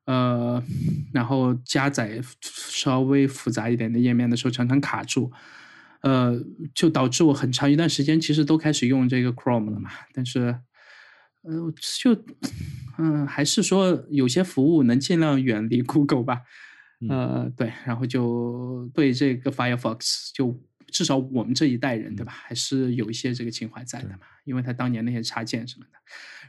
[0.07, 0.65] 呃，
[1.13, 5.31] 然后加载稍微复杂一点的页面的时候，常常卡住，
[6.01, 6.43] 呃，
[6.75, 10.59] 就导致我很长一段时间其实都开始用这个 Chrome 了嘛，但是，
[11.43, 11.71] 呃，
[12.03, 12.25] 就，
[12.97, 16.41] 嗯，还是说有些服务能尽量远离 Google 吧。
[17.09, 22.33] 呃，对，然后就对这个 Firefox 就至少我们这一代人，对吧？
[22.33, 25.93] 还是有一些这个情怀在的嘛，因为它当年那些插件什么的，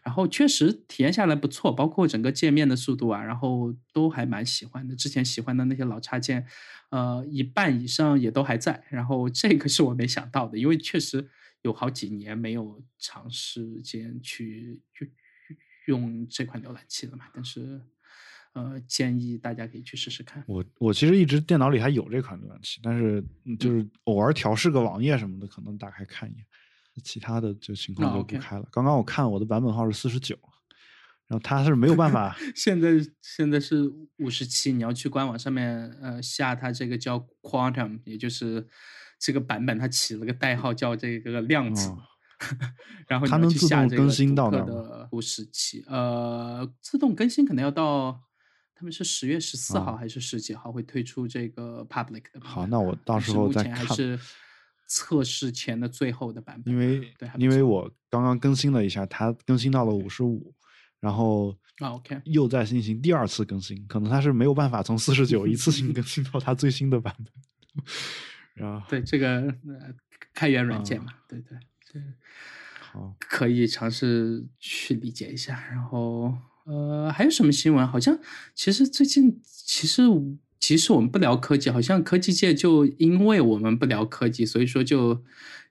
[0.04, 4.96] 然后确实体验下来不错，包括整个界面的速度啊，然后都还蛮喜欢的。
[4.96, 6.46] 之前喜欢的那些老插件，
[6.90, 8.84] 呃，一半以上也都还在。
[8.90, 11.28] 然后这个是我没想到的，因为确实
[11.62, 15.14] 有好几年没有长时间去去
[15.88, 17.82] 用这款浏览器了嘛，但是。
[18.54, 20.44] 呃，建议大家可以去试试看。
[20.48, 23.24] 我我其实一直电脑里还有这款浏览器，但是
[23.60, 26.46] 就是偶尔调试个网页什么的，可能打开看一眼。
[27.04, 28.68] 其他的就情况就不开了。
[28.72, 30.38] 刚刚我看我的版本号是四十九，
[31.26, 32.38] 然后它是没有办法。
[32.56, 32.90] 现在
[33.24, 38.68] 现在是五十七，你要去官网上面呃下它这个叫 Quantum，也就是
[39.18, 41.92] 这个版本，它起了个代号叫这个量子。
[43.08, 48.22] 然后它能自动更新到的五十七，呃，自动更新可能要到。
[48.84, 52.42] 他们是十月十四号还是十几号会推出这个 public 的？
[52.42, 53.74] 好，那我到时候再看。
[53.74, 54.20] 还是
[54.90, 56.74] 测试前的最后的版本。
[56.74, 60.54] 因为对，因为我刚刚更新了一下，它更新到了五十五，
[61.00, 67.86] 然后 OK 又在进行第二次更新，可能它是没有办法从四十九一次性更新到它最新的版本。
[68.54, 69.56] 然后对这个
[70.34, 71.58] 开源软件嘛，对对
[71.94, 72.04] 对，
[72.82, 76.38] 好，可以尝试去理解一下，然后。
[76.66, 77.86] 呃，还有什么新闻？
[77.86, 78.18] 好像
[78.56, 80.04] 其实最近，其实
[80.60, 85.22] 其实我们不聊科技，好像科技界就因为我们不聊科技，所以说就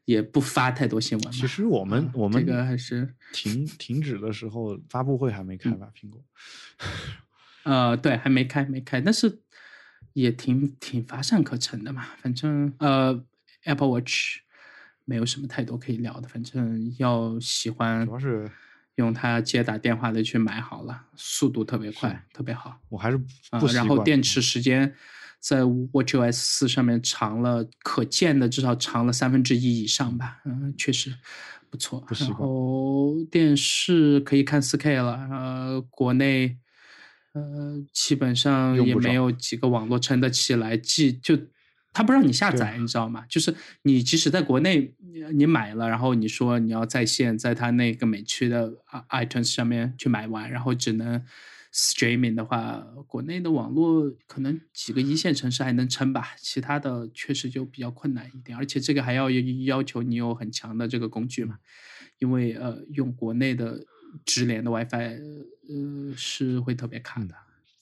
[0.04, 1.32] 也不发太多新闻。
[1.32, 5.88] 其实我们我们这个还是停停止的时候，发布会还没开吧？
[5.98, 6.22] 苹果？
[7.64, 9.40] 呃，对，还没开，没开，但是
[10.12, 12.04] 也挺挺乏善可陈的嘛。
[12.20, 13.24] 反正呃
[13.64, 14.40] ，Apple Watch
[15.06, 16.28] 没有什么太多可以聊的。
[16.28, 18.50] 反正要喜欢，主要是。
[18.96, 22.78] 用它接打电话的去买好了，速度特别快，特别好。
[22.88, 23.16] 我还是
[23.58, 24.94] 不然后电池时间
[25.40, 30.40] 在 WatchOS 四上面长了，可见的至少长了三分之一以上吧。
[30.44, 31.14] 嗯，确实
[31.70, 32.04] 不错。
[32.18, 36.58] 然后电视可以看 4K 了，呃，国内
[37.32, 41.38] 呃基本上也没有几个网络撑得起来，既就。
[41.92, 43.24] 他不让你下载，你知道吗？
[43.28, 44.94] 就是你即使在国内
[45.34, 48.72] 你买了，然后你说你要在线在他那个美区的
[49.10, 51.22] iTunes 上面去买完，然后只能
[51.72, 58.56] streaming 的话，国内的网络可能几个一线城市还能撑吧，其他的确实就比较困难一点。
[58.56, 61.58] 而且这个还要要求你有很强的这个工具嘛，
[62.18, 63.84] 因为呃用国内的
[64.24, 65.18] 直连的 WiFi
[65.68, 67.34] 呃是会特别卡的。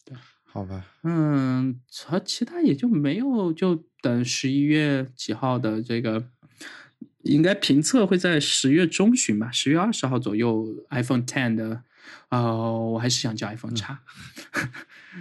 [0.04, 6.24] 对好吧，嗯，和其他也就没有，就等十一月几号的这个，
[7.22, 11.82] 应该评测会在十月中旬吧，十月二十号左右，iPhone Ten 的，
[12.30, 14.02] 呃，我还是想叫 iPhone 叉，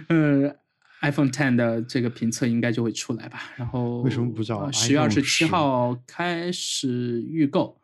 [0.08, 0.56] 呃
[1.00, 7.80] ，iPhone Ten 的这个评测应该就会出来吧，然后为什么不叫十月二十七号开始预购，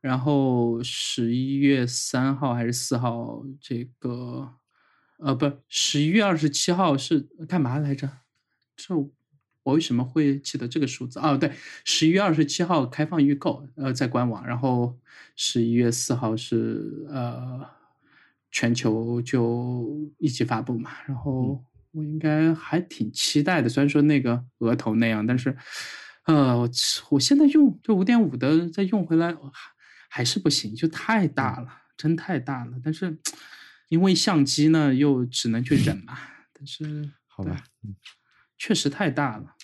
[0.00, 4.54] 然后十一月三号还是四号这个。
[5.24, 8.10] 呃，不，十一月二十七号是干嘛来着？
[8.74, 8.92] 这
[9.62, 11.18] 我为什么会记得这个数字？
[11.20, 11.52] 哦，对，
[11.84, 14.98] 十一月二十七号开放预购，呃，在官网，然后
[15.36, 17.60] 十一月四号是呃
[18.50, 20.90] 全球就一起发布嘛。
[21.06, 25.56] 然后我应该还挺期待的，虽然说那个额头那样，但是
[26.26, 26.68] 呃，我
[27.10, 29.34] 我现在用这五点五的再用回来
[30.08, 33.18] 还是不行，就太大了，真太大了，但是。
[33.88, 36.16] 因为相机呢，又只能去忍嘛。
[36.54, 37.62] 但是，好吧，
[38.62, 39.56] 确实太大了。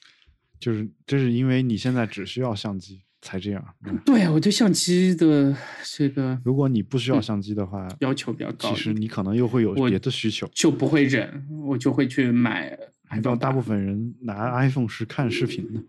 [0.59, 3.65] 就是，这是因为你现在只需要相机才这样。
[4.05, 8.69] 对，我对相机的这个，如果你不需要相机的话，要求比较高。
[8.70, 12.77] 其实你可能又会有别的需求，就不会忍，我就会去买。
[13.12, 15.81] 你知道，大部分人拿 iPhone 是看视频的，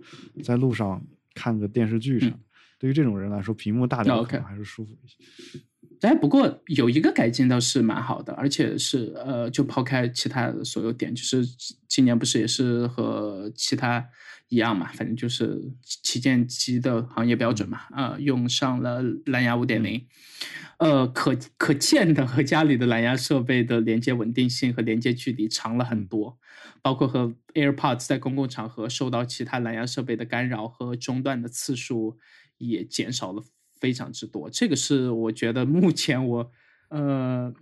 [0.44, 1.04] 在路上
[1.34, 2.40] 看个电视剧啥的。
[2.78, 5.60] 对于这种人来说，屏幕大点可能还是舒服一些。
[6.02, 11.46] 哎，不过有一个改进倒是蛮好的，而且是呃，就抛开其他所有点，就是
[11.88, 14.08] 今年不是也是和其他
[14.48, 20.08] 一样嘛，反正就是旗舰机的行业标准嘛，啊，用上了蓝牙五点零，
[20.78, 26.38] 呃，可可见的和家里的蓝牙设备的连接稳定性和连接距离长了很多，
[26.82, 32.18] 包括和 AirPods 在公共场合受到其他蓝牙设备的干扰和中断的次数
[32.58, 33.44] 也减少了。
[33.80, 36.52] 非常之多，这个是我觉得目前我
[36.90, 37.54] 呃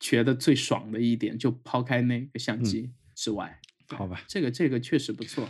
[0.00, 5.48] 觉得最爽的一点，就抛开那个相机之外，好吧，这个这个确实不错，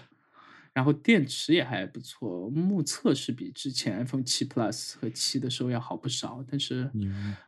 [0.72, 6.90] 然后电池也还不错，目测是比之前 iPhone 七 Plus 和七的时候要好不少，但是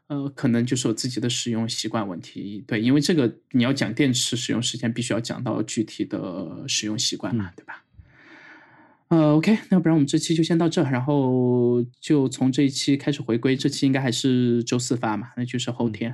[0.07, 7.85] 呃可能就是我自己的使用习惯问题，对，因为这个你要讲电池使用时间，必须要讲到具体的使用习惯嘛，对吧？
[9.09, 13.57] 呃，OK，那不然我们这期就先到这，然后就从这一期开始回归。
[13.57, 16.13] 这期应该还是周四发嘛，那就是后天，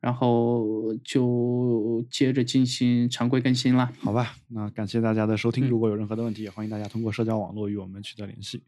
[0.00, 3.90] 然后就接着进行常规更新了。
[4.00, 5.66] 好吧，那感谢大家的收听。
[5.66, 8.62] 嗯如果有任何的问题，也欢迎大家通过社交网络与我们取得联系。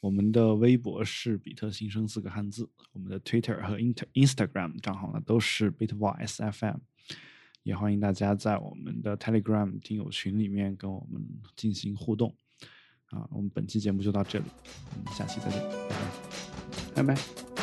[0.00, 6.76] 我们的微博是比特新生四个汉字，我们的 Twitter 和 Inter Instagram 账号呢都是 Bitwise FM。
[7.62, 11.22] 也欢迎大家在我们的 Telegram 听友群里面跟我们
[11.56, 12.34] 进行互动。
[13.10, 14.44] 啊，我们本期节目就到这里，
[14.94, 15.60] 我们下期再见，
[16.94, 17.14] 拜拜。
[17.14, 17.57] 拜拜。